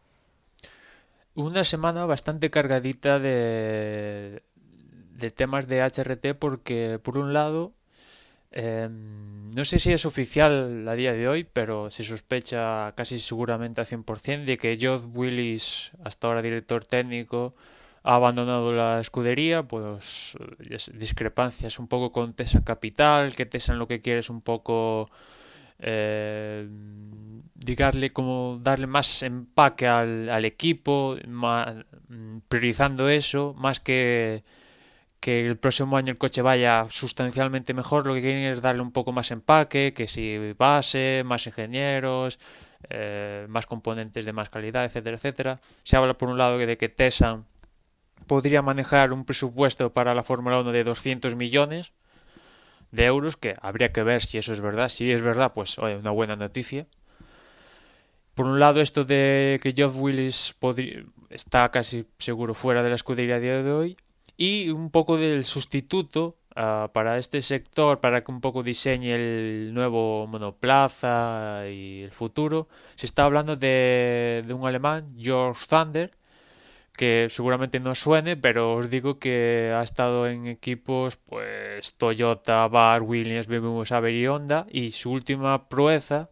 [1.35, 4.43] Una semana bastante cargadita de,
[5.23, 7.73] de temas de HRT porque, por un lado,
[8.53, 13.81] em, no sé si es oficial a día de hoy, pero se sospecha casi seguramente
[13.81, 17.55] al 100% de que Geoff Willis, hasta ahora director técnico,
[18.05, 20.35] ha abandonado la escudería, pues
[20.71, 25.11] es- discrepancias un poco con Tesa Capital, que Tesa lo que quiere es un poco
[25.81, 26.69] eh,
[27.55, 31.17] digarle como darle más empaque al, equipo,
[32.49, 34.43] priorizando eso, más que
[35.21, 38.93] que el próximo año el coche vaya sustancialmente mejor, lo que quieren es darle un
[38.93, 42.39] poco más empaque, que si base, más ingenieros,
[42.91, 45.61] eh, más componentes de más calidad, etcétera, etcétera.
[45.83, 47.43] Se habla por un lado de que Tesa
[48.27, 51.93] podría manejar un presupuesto para la Fórmula 1 de 200 millones
[52.93, 54.89] de euros, que habría que ver si eso es verdad.
[54.89, 56.87] Si es verdad, pues oye, una buena noticia.
[58.35, 60.55] Por un lado, esto de que Geoff Willis
[61.31, 63.97] está casi seguro fuera de la escudería a día de hoy.
[64.39, 69.75] Y un poco del sustituto ah, para este sector, para que un poco diseñe el
[69.75, 72.69] nuevo monoplaza y el futuro.
[72.97, 76.13] Se está hablando de, de un alemán, George Thunder,
[76.97, 83.03] que seguramente no suene, pero os digo que ha estado en equipos pues Toyota, Bar,
[83.03, 86.31] Williams, BMW, Saber y Honda y su última proeza,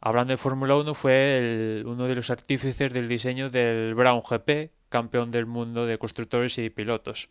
[0.00, 4.70] hablando de Fórmula 1, fue el- uno de los artífices del diseño del Brown GP,
[4.88, 7.28] campeón del mundo de constructores y pilotos.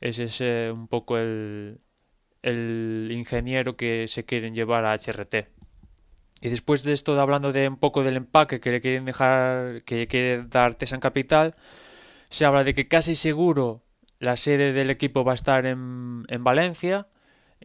[0.00, 0.40] Ese es
[0.72, 1.80] un poco el,
[2.42, 5.48] el ingeniero que se quieren llevar a HRT.
[6.40, 10.08] Y después de esto, hablando de un poco del empaque que le quieren dejar, que
[10.08, 11.54] quiere dar Tesan Capital,
[12.30, 13.82] se habla de que casi seguro
[14.18, 17.06] la sede del equipo va a estar en, en Valencia.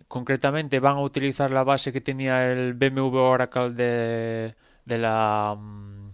[0.07, 5.55] Concretamente van a utilizar la base que tenía el BMW Oracle de, de la...
[5.59, 6.11] mm,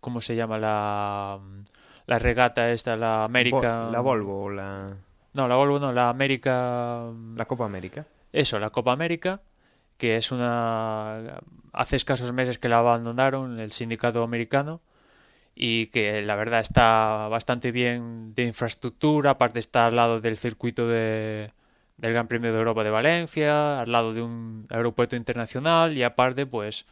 [0.00, 0.58] ¿Cómo se llama?
[0.58, 1.64] La, mm,
[2.10, 3.88] la regata esta, la América...
[3.92, 4.96] La Volvo o la,
[5.32, 7.04] No, la Volvo no, la América...
[7.36, 8.04] la Copa América.
[8.32, 9.42] Eso, la Copa América,
[9.96, 11.38] que es una...
[11.72, 14.80] Hace escasos meses que la abandonaron el sindicato americano
[15.54, 20.88] y que la verdad está bastante bien de infraestructura, aparte está al lado del circuito
[20.88, 21.52] de,
[21.96, 26.44] del Gran Premio de Europa de Valencia, al lado de un aeropuerto internacional y aparte
[26.44, 26.86] pues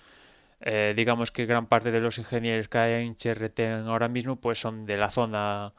[0.60, 4.60] eh, digamos que gran parte de los ingenieros que hay en HRT ahora mismo pues
[4.60, 5.72] son de la zona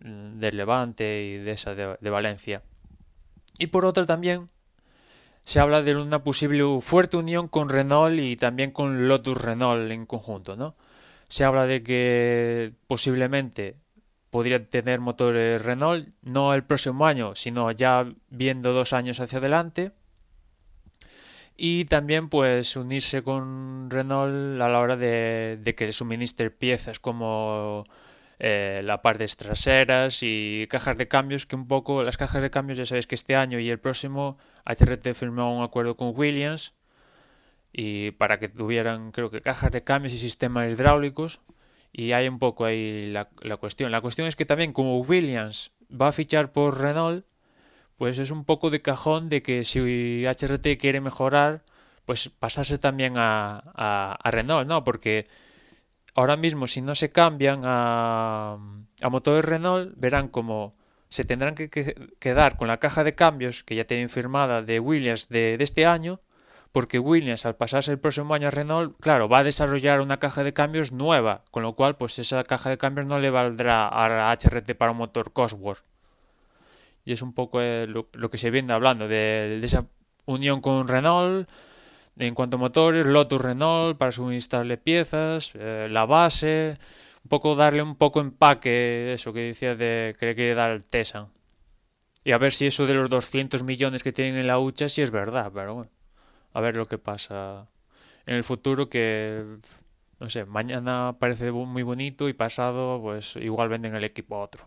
[0.00, 2.62] mm, del Levante y de esa de, de Valencia.
[3.58, 4.48] Y por otra también
[5.44, 10.04] se habla de una posible fuerte unión con Renault y también con Lotus Renault en
[10.06, 10.74] conjunto, ¿no?
[11.28, 13.76] Se habla de que posiblemente
[14.30, 19.92] podría tener motores Renault, no el próximo año, sino ya viendo dos años hacia adelante.
[21.56, 27.84] Y también pues unirse con Renault a la hora de, de que suministre piezas como
[28.38, 32.76] eh, la parte traseras y cajas de cambios, que un poco las cajas de cambios
[32.78, 36.74] ya sabéis que este año y el próximo HRT firmó un acuerdo con Williams
[37.72, 41.40] y para que tuvieran creo que cajas de cambios y sistemas hidráulicos
[41.92, 43.90] y hay un poco ahí la, la cuestión.
[43.92, 47.24] La cuestión es que también como Williams va a fichar por Renault,
[47.98, 51.62] pues es un poco de cajón de que si HRT quiere mejorar,
[52.04, 54.84] pues pasarse también a, a, Renault, ¿no?
[54.84, 55.26] Porque
[56.14, 58.58] ahora mismo si no se cambian a,
[59.02, 60.74] a motores Renault, verán como
[61.08, 64.80] se tendrán que, que, quedar con la caja de cambios que ya tienen firmada de
[64.80, 66.20] Williams de, de, este año,
[66.72, 70.44] porque Williams al pasarse el próximo año a Renault, claro, va a desarrollar una caja
[70.44, 74.32] de cambios nueva, con lo cual pues esa caja de cambios no le valdrá a
[74.32, 75.82] HRT para un motor Cosworth.
[77.06, 79.86] Y es un poco eh, lo, que se viene hablando de, esa
[80.26, 81.48] unión con Renault,
[82.18, 86.78] en cuanto a motores, Lotus Renault para suministrarle piezas, eh, la base,
[87.24, 90.84] un poco darle un poco empaque, eso que decía de que le quiere dar al
[90.84, 91.28] Tesan.
[92.24, 95.00] Y a ver si eso de los 200 millones que tienen en la hucha si
[95.02, 95.90] es verdad, pero bueno,
[96.52, 97.68] a ver lo que pasa
[98.26, 99.44] en el futuro que
[100.18, 104.66] no sé, mañana parece muy bonito y pasado pues igual venden el equipo a otro.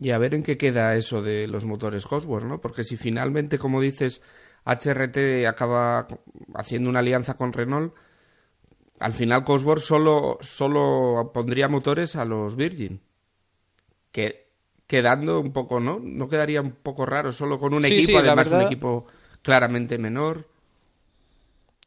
[0.00, 2.60] Y a ver en qué queda eso de los motores Cosworth, ¿no?
[2.60, 4.22] Porque si finalmente, como dices,
[4.64, 6.06] HRT acaba
[6.54, 7.94] haciendo una alianza con Renault,
[9.00, 13.00] al final Cosworth solo, solo pondría motores a los Virgin.
[14.12, 14.48] Que
[14.86, 16.00] quedando un poco, ¿no?
[16.02, 18.60] ¿No quedaría un poco raro solo con un sí, equipo, sí, además verdad...
[18.60, 19.06] un equipo
[19.42, 20.48] claramente menor?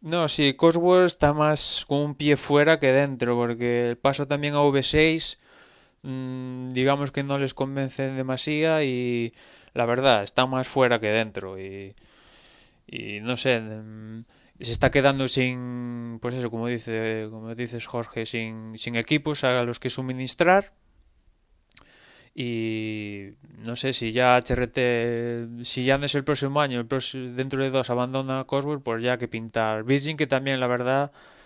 [0.01, 4.55] No, sí, Cosworth está más con un pie fuera que dentro, porque el paso también
[4.55, 5.37] a V6
[6.03, 9.33] mmm, digamos que no les convence demasiado y
[9.73, 11.95] la verdad está más fuera que dentro y,
[12.87, 14.23] y no sé mmm,
[14.59, 19.63] se está quedando sin pues eso como dice como dices Jorge sin, sin equipos a
[19.63, 20.73] los que suministrar
[22.33, 27.69] y no sé si ya HRT si ya no es el próximo año dentro de
[27.71, 29.83] dos abandona Cosworth pues ya que pintar.
[29.83, 31.40] Virgin que también la verdad Mm,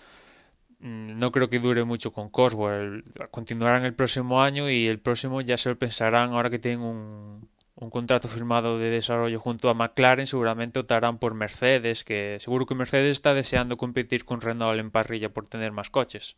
[0.86, 3.04] no creo que dure mucho con Cosworth.
[3.32, 7.50] Continuarán el próximo año y el próximo ya se lo pensarán ahora que tienen un,
[7.74, 10.28] un contrato firmado de desarrollo junto a McLaren.
[10.28, 15.30] Seguramente optarán por Mercedes, que seguro que Mercedes está deseando competir con Renault en parrilla
[15.30, 16.36] por tener más coches.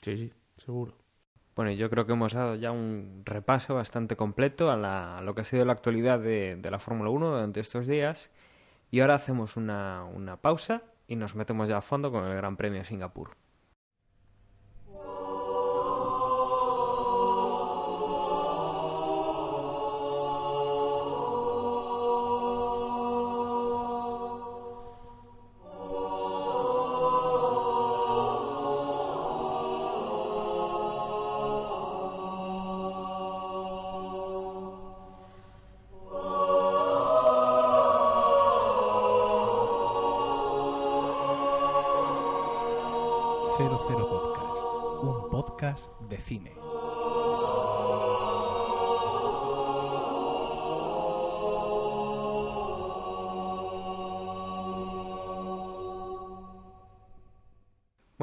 [0.00, 0.98] Sí, sí, seguro.
[1.54, 5.36] Bueno, yo creo que hemos dado ya un repaso bastante completo a, la, a lo
[5.36, 8.32] que ha sido la actualidad de, de la Fórmula 1 durante estos días.
[8.90, 10.82] Y ahora hacemos una, una pausa
[11.12, 13.36] y nos metemos ya a fondo con el Gran Premio de Singapur.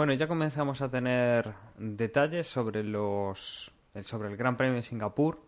[0.10, 5.40] Bueno, ya comenzamos a tener detalles sobre los sobre el Gran Premio de Singapur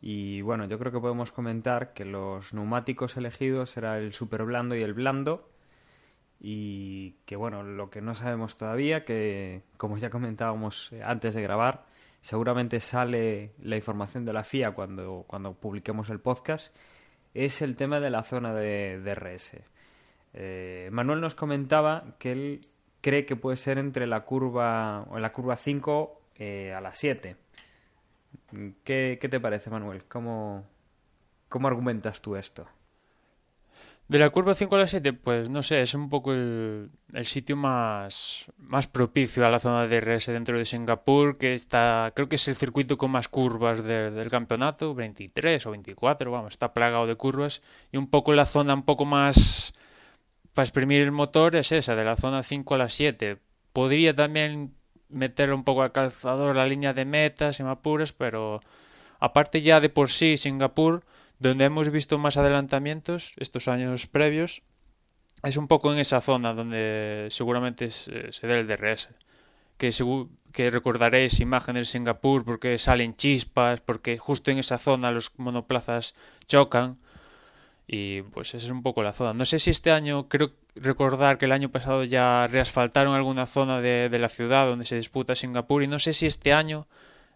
[0.00, 4.74] y bueno, yo creo que podemos comentar que los neumáticos elegidos será el super blando
[4.74, 5.50] y el blando
[6.40, 11.84] y que bueno, lo que no sabemos todavía, que como ya comentábamos antes de grabar,
[12.22, 16.74] seguramente sale la información de la FIA cuando, cuando publiquemos el podcast,
[17.34, 19.58] es el tema de la zona de DRS.
[20.32, 22.60] Eh, Manuel nos comentaba que él
[23.00, 26.92] cree que puede ser entre la curva, o en la curva 5 eh, a la
[26.94, 27.36] 7.
[28.84, 30.04] ¿Qué, ¿Qué, te parece, Manuel?
[30.04, 30.64] ¿Cómo,
[31.48, 32.66] ¿Cómo argumentas tú esto?
[34.10, 37.26] De la curva 5 a la 7, pues no sé, es un poco el, el,
[37.26, 42.28] sitio más, más propicio a la zona de DRS dentro de Singapur, que está, creo
[42.28, 46.74] que es el circuito con más curvas de, del campeonato, 23 o 24, vamos, está
[46.74, 49.74] plagado de curvas, y un poco la zona un poco más
[50.54, 53.38] para exprimir el motor es esa, de la zona 5 a la 7.
[53.72, 54.74] Podría también
[55.08, 58.60] meter un poco al calzador la línea de meta, si me apuras, pero
[59.18, 61.04] aparte ya de por sí Singapur
[61.38, 64.62] donde hemos visto más adelantamientos estos años previos
[65.42, 69.08] es un poco en esa zona donde seguramente se, se dé el DRS.
[69.78, 69.90] que,
[70.52, 76.14] que recordaréis imágenes de Singapur porque salen chispas, porque justo en esa zona los monoplazas
[76.46, 76.98] chocan.
[77.92, 79.34] Y pues esa es un poco la zona.
[79.34, 83.80] No sé si este año, creo recordar que el año pasado ya reasfaltaron alguna zona
[83.80, 86.86] de, la ciudad donde se disputa Singapur y no sé si este año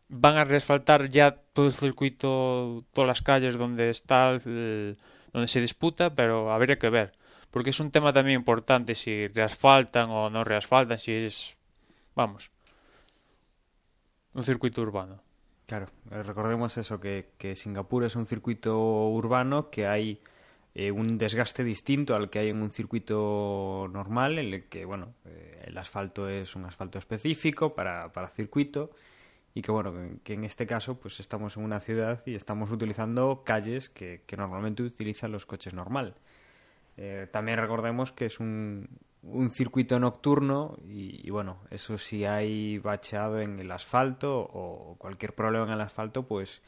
[0.09, 6.15] van a reasfaltar ya todo el circuito, todas las calles donde está, donde se disputa,
[6.15, 7.15] pero habría que ver.
[7.51, 11.57] Porque es un tema también importante si reasfaltan o no reasfaltan, si es,
[12.15, 12.53] vamos,
[14.35, 15.21] un circuito urbano.
[15.67, 18.79] Claro, recordemos eso, que, que Singapur es un circuito
[19.09, 20.21] urbano que hay
[20.75, 25.15] eh, un desgaste distinto al que hay en un circuito normal, en el que bueno,
[25.25, 28.91] eh, el asfalto es un asfalto específico para, para circuito
[29.55, 29.93] y que bueno,
[30.25, 34.37] que en este caso pues estamos en una ciudad y estamos utilizando calles que, que
[34.37, 36.17] normalmente utilizan los coches normal.
[36.97, 38.89] Eh, también recordemos que es un,
[39.23, 45.35] un circuito nocturno y, y, bueno, eso si hay bacheado en el asfalto o cualquier
[45.35, 46.63] problema en el asfalto, pues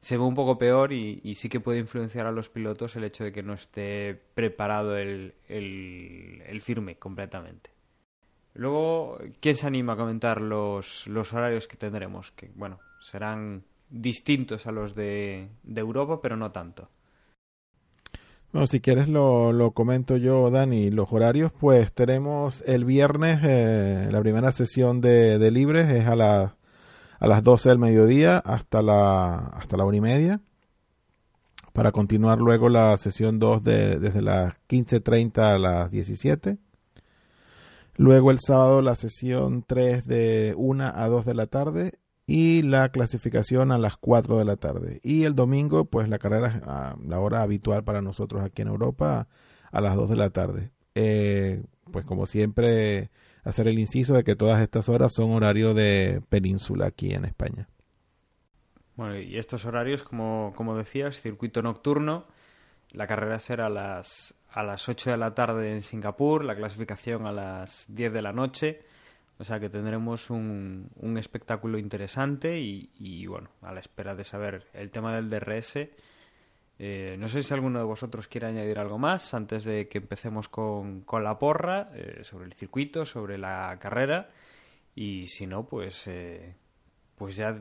[0.00, 3.24] se ve un poco peor y, sí que puede influenciar a los pilotos el hecho
[3.24, 5.34] de que no esté preparado el,
[6.62, 7.70] firme completamente.
[8.54, 12.32] Luego, ¿quién se anima a comentar los, los horarios que tendremos?
[12.32, 16.88] Que, bueno, serán distintos a los de, Europa, pero no tanto.
[18.52, 20.90] Bueno, si quieres lo, lo, comento yo, Dani.
[20.90, 26.16] Los horarios, pues tenemos el viernes, eh, la primera sesión de, de libres es a
[26.16, 26.52] las
[27.20, 30.40] a las 12 del mediodía hasta la, hasta la hora y media.
[31.72, 36.58] Para continuar luego la sesión 2 de, desde las 15.30 a las 17.
[37.96, 42.88] Luego el sábado la sesión 3 de 1 a 2 de la tarde y la
[42.88, 45.00] clasificación a las 4 de la tarde.
[45.02, 49.28] Y el domingo, pues la carrera a la hora habitual para nosotros aquí en Europa
[49.70, 50.70] a las 2 de la tarde.
[50.94, 51.62] Eh,
[51.92, 53.10] pues como siempre
[53.44, 57.68] hacer el inciso de que todas estas horas son horario de península aquí en España.
[58.96, 62.26] Bueno, y estos horarios, como, como decías, circuito nocturno,
[62.92, 67.26] la carrera será a las, a las 8 de la tarde en Singapur, la clasificación
[67.26, 68.82] a las 10 de la noche,
[69.38, 74.24] o sea que tendremos un, un espectáculo interesante y, y, bueno, a la espera de
[74.24, 75.88] saber el tema del DRS
[76.82, 80.48] eh, no sé si alguno de vosotros quiere añadir algo más antes de que empecemos
[80.48, 84.30] con, la porra, eh, sobre el circuito, sobre la carrera.
[84.94, 86.54] Y si no, pues, eh,
[87.16, 87.54] pues ya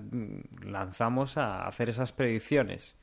[0.61, 2.95] lanzamos a hacer esas predicciones.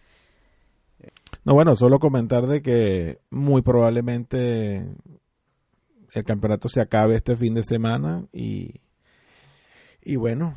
[1.44, 4.86] No, bueno, solo comentar de que muy probablemente
[6.14, 8.80] el campeonato se acabe este fin de semana y,
[10.00, 10.56] y bueno,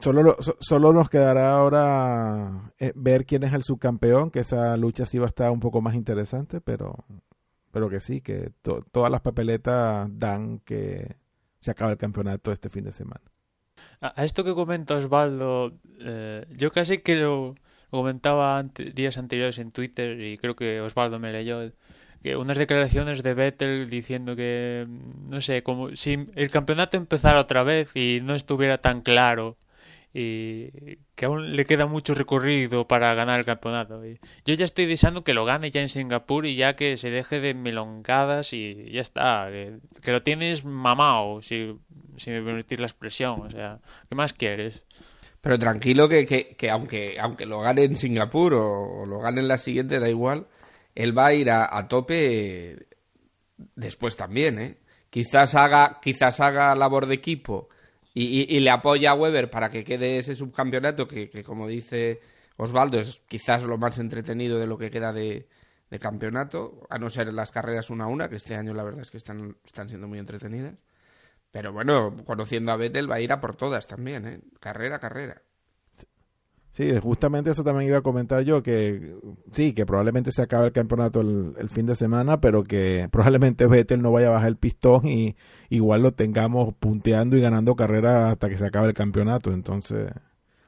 [0.00, 5.18] Solo, solo nos quedará ahora eh, ver quién es el subcampeón, que esa lucha sí
[5.18, 7.04] va a estar un poco más interesante, pero,
[7.72, 11.16] pero que sí, que todas las papeletas dan que
[11.60, 13.22] se acaba el campeonato este fin de semana.
[14.00, 17.54] A, esto que comenta Osvaldo, eh, yo casi que lo,
[17.90, 21.72] comentaba días anteriores en Twitter y creo que Osvaldo me leyó
[22.22, 27.62] que unas declaraciones de Vettel diciendo que no sé como si el campeonato empezara otra
[27.62, 29.56] vez y no estuviera tan claro
[30.18, 34.02] y que aún le queda mucho recorrido para ganar el campeonato.
[34.46, 37.38] yo ya estoy deseando que lo gane ya en Singapur y ya que se deje
[37.38, 41.78] de melongadas y ya está, que, lo tienes mamado, si,
[42.16, 44.82] si me permitís la expresión, o sea, ¿qué más quieres?
[45.42, 49.58] Pero tranquilo que, que, aunque, aunque lo gane en Singapur o, lo gane en la
[49.58, 50.46] siguiente, da igual,
[50.94, 52.86] él va a ir a, a tope
[53.74, 54.78] después también, ¿eh?
[55.10, 57.68] Quizás haga, quizás haga labor de equipo
[58.18, 62.20] y, le apoya a Weber para que quede ese subcampeonato que, como dice
[62.56, 65.46] Osvaldo, es quizás lo más entretenido de lo que queda de,
[66.00, 69.10] campeonato, a no ser las carreras una a una, que este año la verdad es
[69.10, 70.74] que están, están siendo muy entretenidas.
[71.50, 74.40] Pero bueno, conociendo a Vettel va a ir a por todas también, ¿eh?
[74.60, 75.42] Carrera, carrera.
[76.76, 79.14] Sí, justamente eso también iba a comentar yo, que
[79.54, 84.02] sí, que probablemente se acabe el campeonato el, fin de semana, pero que probablemente Vettel
[84.02, 85.36] no vaya a bajar el pistón y
[85.70, 89.54] igual lo tengamos punteando y ganando carreras hasta que se acabe el campeonato.
[89.54, 90.12] Entonces,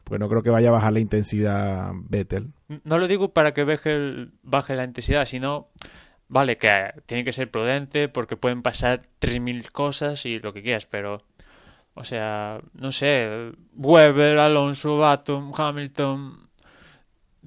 [0.05, 2.55] pues no creo que vaya a bajar la intensidad Vettel.
[2.85, 5.69] No lo digo para que baje, baje la intensidad, sino,
[6.27, 6.73] vale, que
[7.05, 11.19] tiene que ser prudente porque pueden pasar 3.000 cosas y lo que quieras, pero
[11.95, 16.49] o sea, no sé, Weber, Alonso, Baton, Hamilton.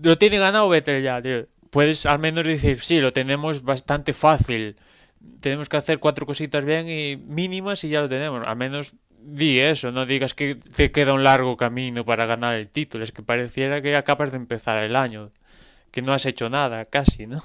[0.02, 1.48] Lo tiene ganado Vettel ya, tío.
[1.70, 4.76] Puedes al menos decir, sí, lo tenemos bastante fácil.
[5.40, 8.46] Tenemos que hacer cuatro cositas bien y mínimas y ya lo tenemos.
[8.46, 12.68] Al menos di eso, no digas que te queda un largo camino para ganar el
[12.70, 13.04] título.
[13.04, 15.32] Es que pareciera que acabas de empezar el año.
[15.92, 17.44] Que no has hecho nada, casi, ¿no?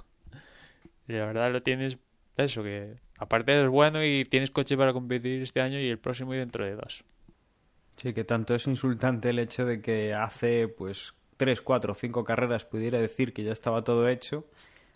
[1.06, 1.98] La verdad lo tienes,
[2.36, 6.34] eso, que Aparte eres bueno y tienes coche para competir este año y el próximo
[6.34, 7.04] y dentro de dos.
[7.96, 12.64] Sí, que tanto es insultante el hecho de que hace pues tres, cuatro, cinco carreras
[12.64, 14.46] pudiera decir que ya estaba todo hecho,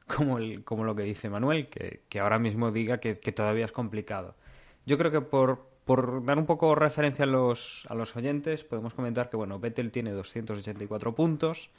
[0.07, 3.65] como, el, como lo que dice Manuel, que, que ahora mismo diga que, que, todavía
[3.65, 4.35] es complicado.
[4.85, 8.95] Yo creo que por, por dar un poco referencia a los, a los oyentes, podemos
[8.95, 11.71] comentar que bueno, Vettel tiene 284 puntos.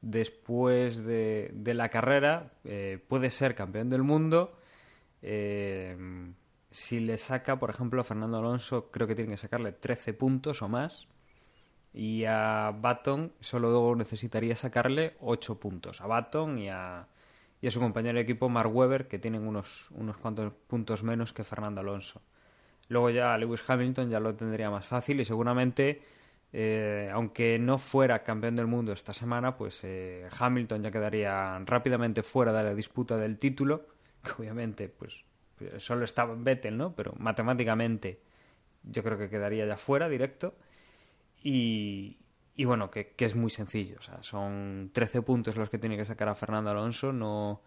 [0.00, 4.56] Después de, de la carrera eh, puede ser campeón del mundo.
[5.22, 5.96] Eh,
[6.70, 10.62] si le saca, por ejemplo, a Fernando Alonso, creo que tiene que sacarle 13 puntos
[10.62, 11.08] o más.
[11.94, 16.00] Y a Baton solo necesitaría sacarle 8 puntos.
[16.00, 17.06] A Baton y a,
[17.60, 21.32] y a su compañero de equipo Mark Webber, que tienen unos, unos cuantos puntos menos
[21.32, 22.22] que Fernando Alonso.
[22.88, 26.02] Luego ya Lewis Hamilton ya lo tendría más fácil y seguramente,
[26.52, 32.22] eh, aunque no fuera campeón del mundo esta semana, pues eh, Hamilton ya quedaría rápidamente
[32.22, 33.86] fuera de la disputa del título,
[34.22, 35.24] que obviamente pues
[35.78, 36.94] solo estaba Vettel, ¿no?
[36.94, 38.20] Pero matemáticamente
[38.82, 40.54] yo creo que quedaría ya fuera directo.
[41.42, 42.18] Y,
[42.56, 43.96] y bueno, que, que, es muy sencillo.
[43.98, 47.12] O sea, son 13 puntos los que tiene que sacar a Fernando Alonso.
[47.12, 47.62] No,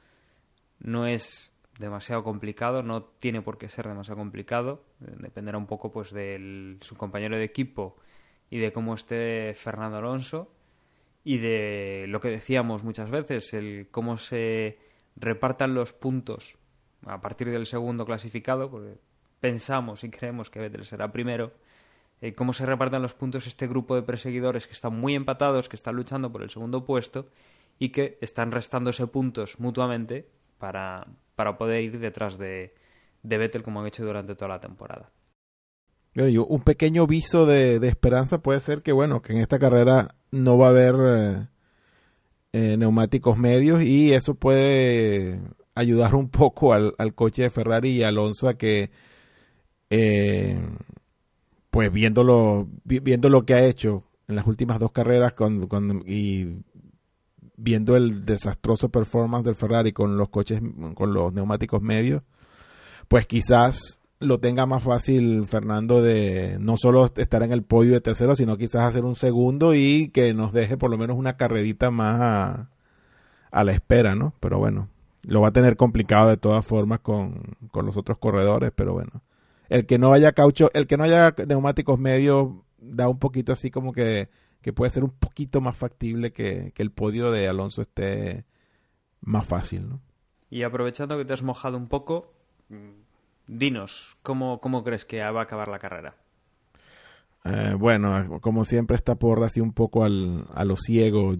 [0.79, 4.83] no es demasiado complicado, no tiene por qué ser demasiado complicado.
[4.99, 7.97] Dependerá un poco pues de su compañero de equipo
[8.49, 10.51] y de cómo esté Fernando Alonso
[11.23, 14.77] y de lo que decíamos muchas veces, el cómo se
[15.15, 16.57] repartan los puntos
[17.05, 18.97] a partir del segundo clasificado, porque
[19.39, 21.53] pensamos y creemos que Vettel será primero,
[22.21, 25.75] eh, cómo se reparten los puntos este grupo de perseguidores que están muy empatados, que
[25.75, 27.27] están luchando por el segundo puesto
[27.77, 32.73] y que están restándose puntos mutuamente para, para poder ir detrás de,
[33.23, 35.11] Vettel como han hecho durante toda la temporada.
[36.15, 40.57] Un pequeño viso de, de, esperanza puede ser que, bueno, que en esta carrera no
[40.57, 41.47] va a haber eh,
[42.57, 45.41] eh, neumáticos medios y eso puede
[45.73, 48.91] ayudar un poco al, al, coche de Ferrari y Alonso a que,
[49.89, 50.57] eh,
[51.69, 55.67] pues viéndolo, viendo lo que ha hecho en las últimas dos carreras con,
[56.05, 56.63] y
[57.57, 60.61] viendo el desastroso performance del Ferrari con los coches,
[60.93, 62.23] con los neumáticos medios,
[63.09, 68.01] pues quizás lo tenga más fácil Fernando de no solo estar en el podio de
[68.01, 71.91] tercero, sino quizás hacer un segundo y que nos deje por lo menos una carrerita
[71.91, 72.69] más a,
[73.51, 74.33] a la espera, ¿no?
[74.39, 74.89] Pero bueno,
[75.23, 79.23] lo va a tener complicado de todas formas con, con los otros corredores, pero bueno.
[79.69, 83.71] El que no haya caucho, el que no haya neumáticos medios da un poquito así
[83.71, 84.29] como que,
[84.61, 88.45] que puede ser un poquito más factible que, que, el podio de Alonso esté
[89.21, 90.01] más fácil, ¿no?
[90.49, 92.33] Y aprovechando que te has mojado un poco,
[93.47, 96.15] dinos, ¿cómo, cómo crees que va a acabar la carrera?
[97.43, 101.35] Eh, bueno, como siempre esta porra así un poco al, a lo ciego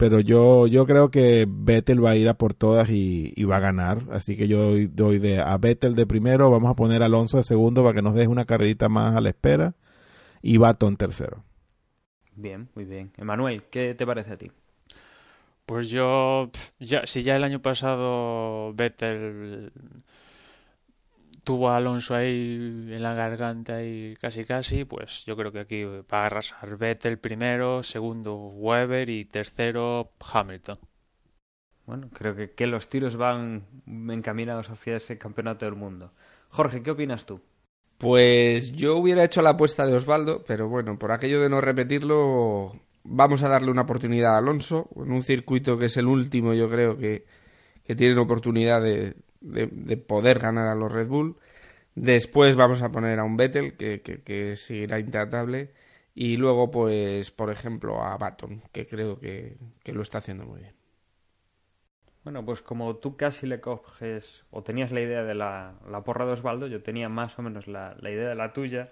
[0.00, 3.58] pero yo, yo creo que Vettel va a ir a por todas y, y va
[3.58, 3.98] a ganar.
[4.10, 7.44] Así que yo doy de a Vettel de primero, vamos a poner a Alonso de
[7.44, 9.74] segundo para que nos deje una carrerita más a la espera
[10.40, 11.44] y Baton tercero.
[12.34, 13.12] Bien, muy bien.
[13.18, 14.50] Emanuel, ¿qué te parece a ti?
[15.66, 19.70] Pues yo, ya, si ya el año pasado Vettel
[21.44, 25.84] tuvo a Alonso ahí en la garganta y casi casi, pues yo creo que aquí
[25.84, 30.78] va a arrasar Vettel primero, segundo Weber y tercero Hamilton.
[31.86, 36.12] Bueno, creo que, que los tiros van encaminados hacia ese campeonato del mundo.
[36.50, 37.40] Jorge, ¿qué opinas tú?
[37.98, 42.72] Pues yo hubiera hecho la apuesta de Osvaldo, pero bueno, por aquello de no repetirlo,
[43.02, 46.70] vamos a darle una oportunidad a Alonso, en un circuito que es el último, yo
[46.70, 47.26] creo que,
[47.84, 51.36] que tienen oportunidad de, de, de, poder ganar a los Red Bull.
[51.94, 55.72] Después vamos a poner a un Vettel, que, que, que seguirá intratable.
[56.14, 60.60] Y luego, pues, por ejemplo, a Baton, que creo que, que, lo está haciendo muy
[60.60, 60.74] bien.
[62.24, 66.26] Bueno, pues como tú casi le coges, o tenías la idea de la, la porra
[66.26, 68.90] de Osvaldo, yo tenía más o menos la, la idea de la tuya.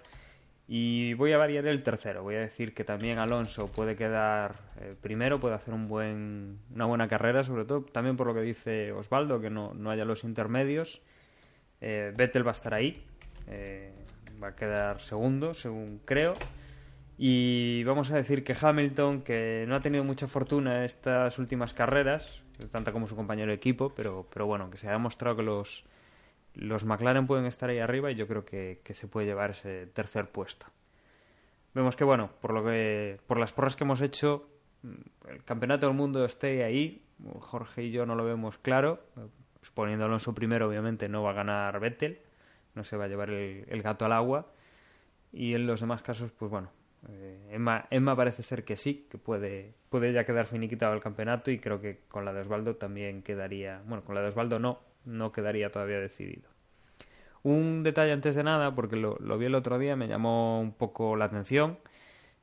[0.71, 2.21] Y voy a variar el tercero.
[2.21, 6.85] Voy a decir que también Alonso puede quedar eh, primero, puede hacer un buen, una
[6.85, 10.23] buena carrera, sobre todo también por lo que dice Osvaldo, que no, no haya los
[10.23, 11.01] intermedios.
[11.81, 13.03] Eh, Vettel va a estar ahí,
[13.47, 13.91] eh,
[14.41, 16.35] va a quedar segundo, según creo.
[17.17, 22.43] Y vamos a decir que Hamilton, que no ha tenido mucha fortuna estas últimas carreras,
[22.71, 25.83] tanta como su compañero de equipo, pero, pero bueno, que se ha demostrado que los
[26.55, 29.87] los McLaren pueden estar ahí arriba y yo creo que, que, se puede llevar ese
[29.87, 30.65] tercer puesto.
[31.73, 34.49] Vemos que, bueno, por, lo que, por las porras que hemos hecho,
[35.27, 37.03] el campeonato del mundo esté ahí.
[37.39, 39.03] Jorge y yo no lo vemos claro.
[39.73, 42.19] Poniendo Alonso primero, obviamente, no va a ganar Vettel.
[42.75, 44.51] No se va a llevar el, el gato al agua.
[45.31, 46.71] Y en los demás casos, pues bueno,
[47.07, 51.51] eh, Emma, Emma, parece ser que sí, que puede, puede ya quedar finiquitado el campeonato
[51.51, 54.79] y creo que con la de Osvaldo también quedaría, bueno, con la de Osvaldo no,
[55.09, 56.49] no quedaría todavía decidido.
[57.43, 61.15] Un detalle antes de nada, porque lo, vi el otro día, me llamó un poco
[61.15, 61.77] la atención,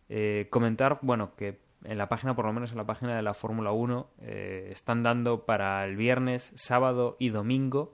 [0.09, 3.35] Eh, comentar, bueno, que en la página, por lo menos en la página de la
[3.35, 7.93] Fórmula 1, eh, están dando para el viernes, sábado y domingo.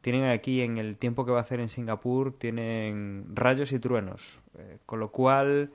[0.00, 4.40] Tienen aquí en el tiempo que va a hacer en Singapur, tienen rayos y truenos.
[4.58, 5.70] Eh, con lo cual,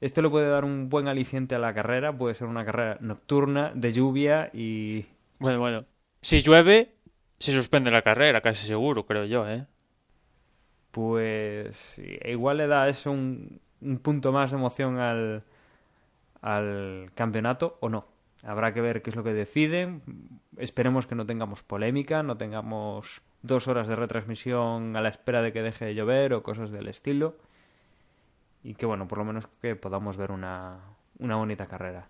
[0.00, 2.16] esto le puede dar un buen aliciente a la carrera.
[2.16, 5.06] Puede ser una carrera nocturna, de lluvia y...
[5.38, 5.84] Bueno, bueno.
[6.22, 6.95] Si llueve,
[7.38, 9.66] se suspende la carrera, casi seguro, creo yo, ¿eh?
[10.90, 15.44] Pues igual le da eso un, un punto más de emoción al,
[16.40, 18.06] al campeonato o no.
[18.44, 20.02] Habrá que ver qué es lo que deciden.
[20.56, 25.52] Esperemos que no tengamos polémica, no tengamos dos horas de retransmisión a la espera de
[25.52, 27.36] que deje de llover o cosas del estilo.
[28.62, 30.78] Y que bueno, por lo menos que podamos ver una,
[31.18, 32.08] una bonita carrera.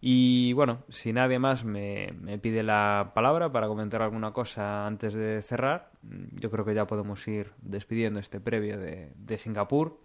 [0.00, 5.42] Y bueno, si nadie más me, pide la palabra para comentar alguna cosa antes de
[5.42, 9.98] cerrar, yo creo que ya podemos ir despidiendo este previo de, Singapur.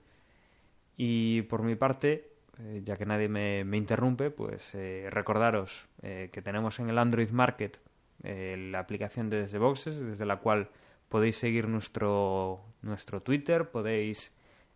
[0.97, 6.41] Y por mi parte, eh, ya que nadie me, interrumpe, pues eh, recordaros eh, que
[6.41, 7.79] tenemos en el Android Market
[8.23, 10.69] la aplicación de Desde Boxes, desde la cual
[11.09, 14.31] podéis seguir nuestro, nuestro Twitter, podéis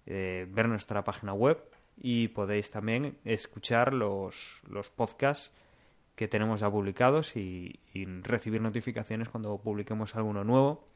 [0.05, 1.57] ver nuestra página web
[1.97, 5.53] y podéis también escuchar los, los podcasts
[6.15, 7.79] que tenemos ya publicados y,
[8.23, 10.87] recibir notificaciones cuando publiquemos alguno nuevo.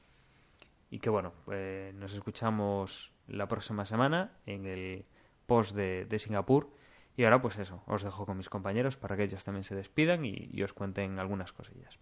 [0.89, 5.05] Y que bueno, eh, nos escuchamos la próxima semana en el
[5.45, 6.71] post de, de, Singapur.
[7.15, 10.25] Y ahora pues eso, os dejo con mis compañeros para que ellos también se despidan
[10.25, 11.99] y, y os cuenten algunas cosillas.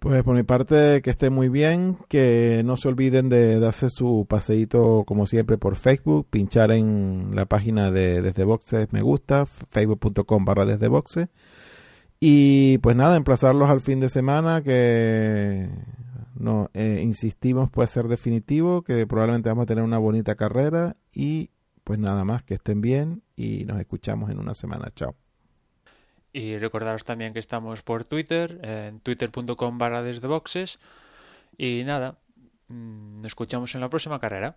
[0.00, 4.26] Pues por mi parte que esté muy bien, que no se olviden de darse su
[4.26, 10.44] paseíto como siempre por Facebook, pinchar en la página de Desde Boxes me gusta, facebook.com
[10.46, 11.28] barra Desde Boxes.
[12.18, 15.68] Y pues nada, emplazarlos al fin de semana que
[16.34, 21.50] no eh, insistimos puede ser definitivo, que probablemente vamos a tener una bonita carrera y
[21.84, 24.88] pues nada más, que estén bien y nos escuchamos en una semana.
[24.94, 25.14] Chao.
[26.32, 30.78] Y recordaros también que estamos por Twitter, en twitter.com barra desde boxes.
[31.56, 32.18] Y nada,
[32.68, 34.56] nos escuchamos en la próxima carrera.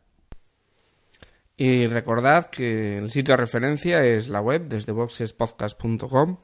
[1.57, 6.37] Y recordad que el sitio de referencia es la web desde boxespodcast.com,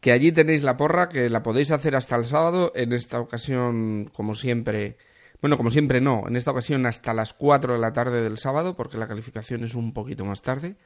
[0.00, 4.10] que allí tenéis la porra, que la podéis hacer hasta el sábado, en esta ocasión,
[4.12, 4.96] como siempre,
[5.42, 8.74] bueno, como siempre no, en esta ocasión hasta las 4 de la tarde del sábado,
[8.74, 10.76] porque la calificación es un poquito más tarde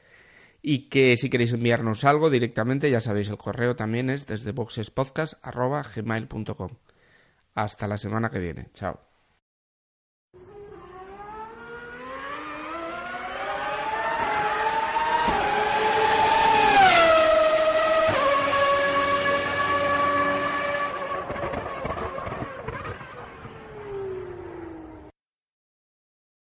[0.65, 6.69] y que si queréis enviarnos algo directamente, ya sabéis, el correo también es desde boxespodcast.gmail.com.
[7.53, 8.69] Hasta la semana que viene.
[8.73, 9.12] Chao.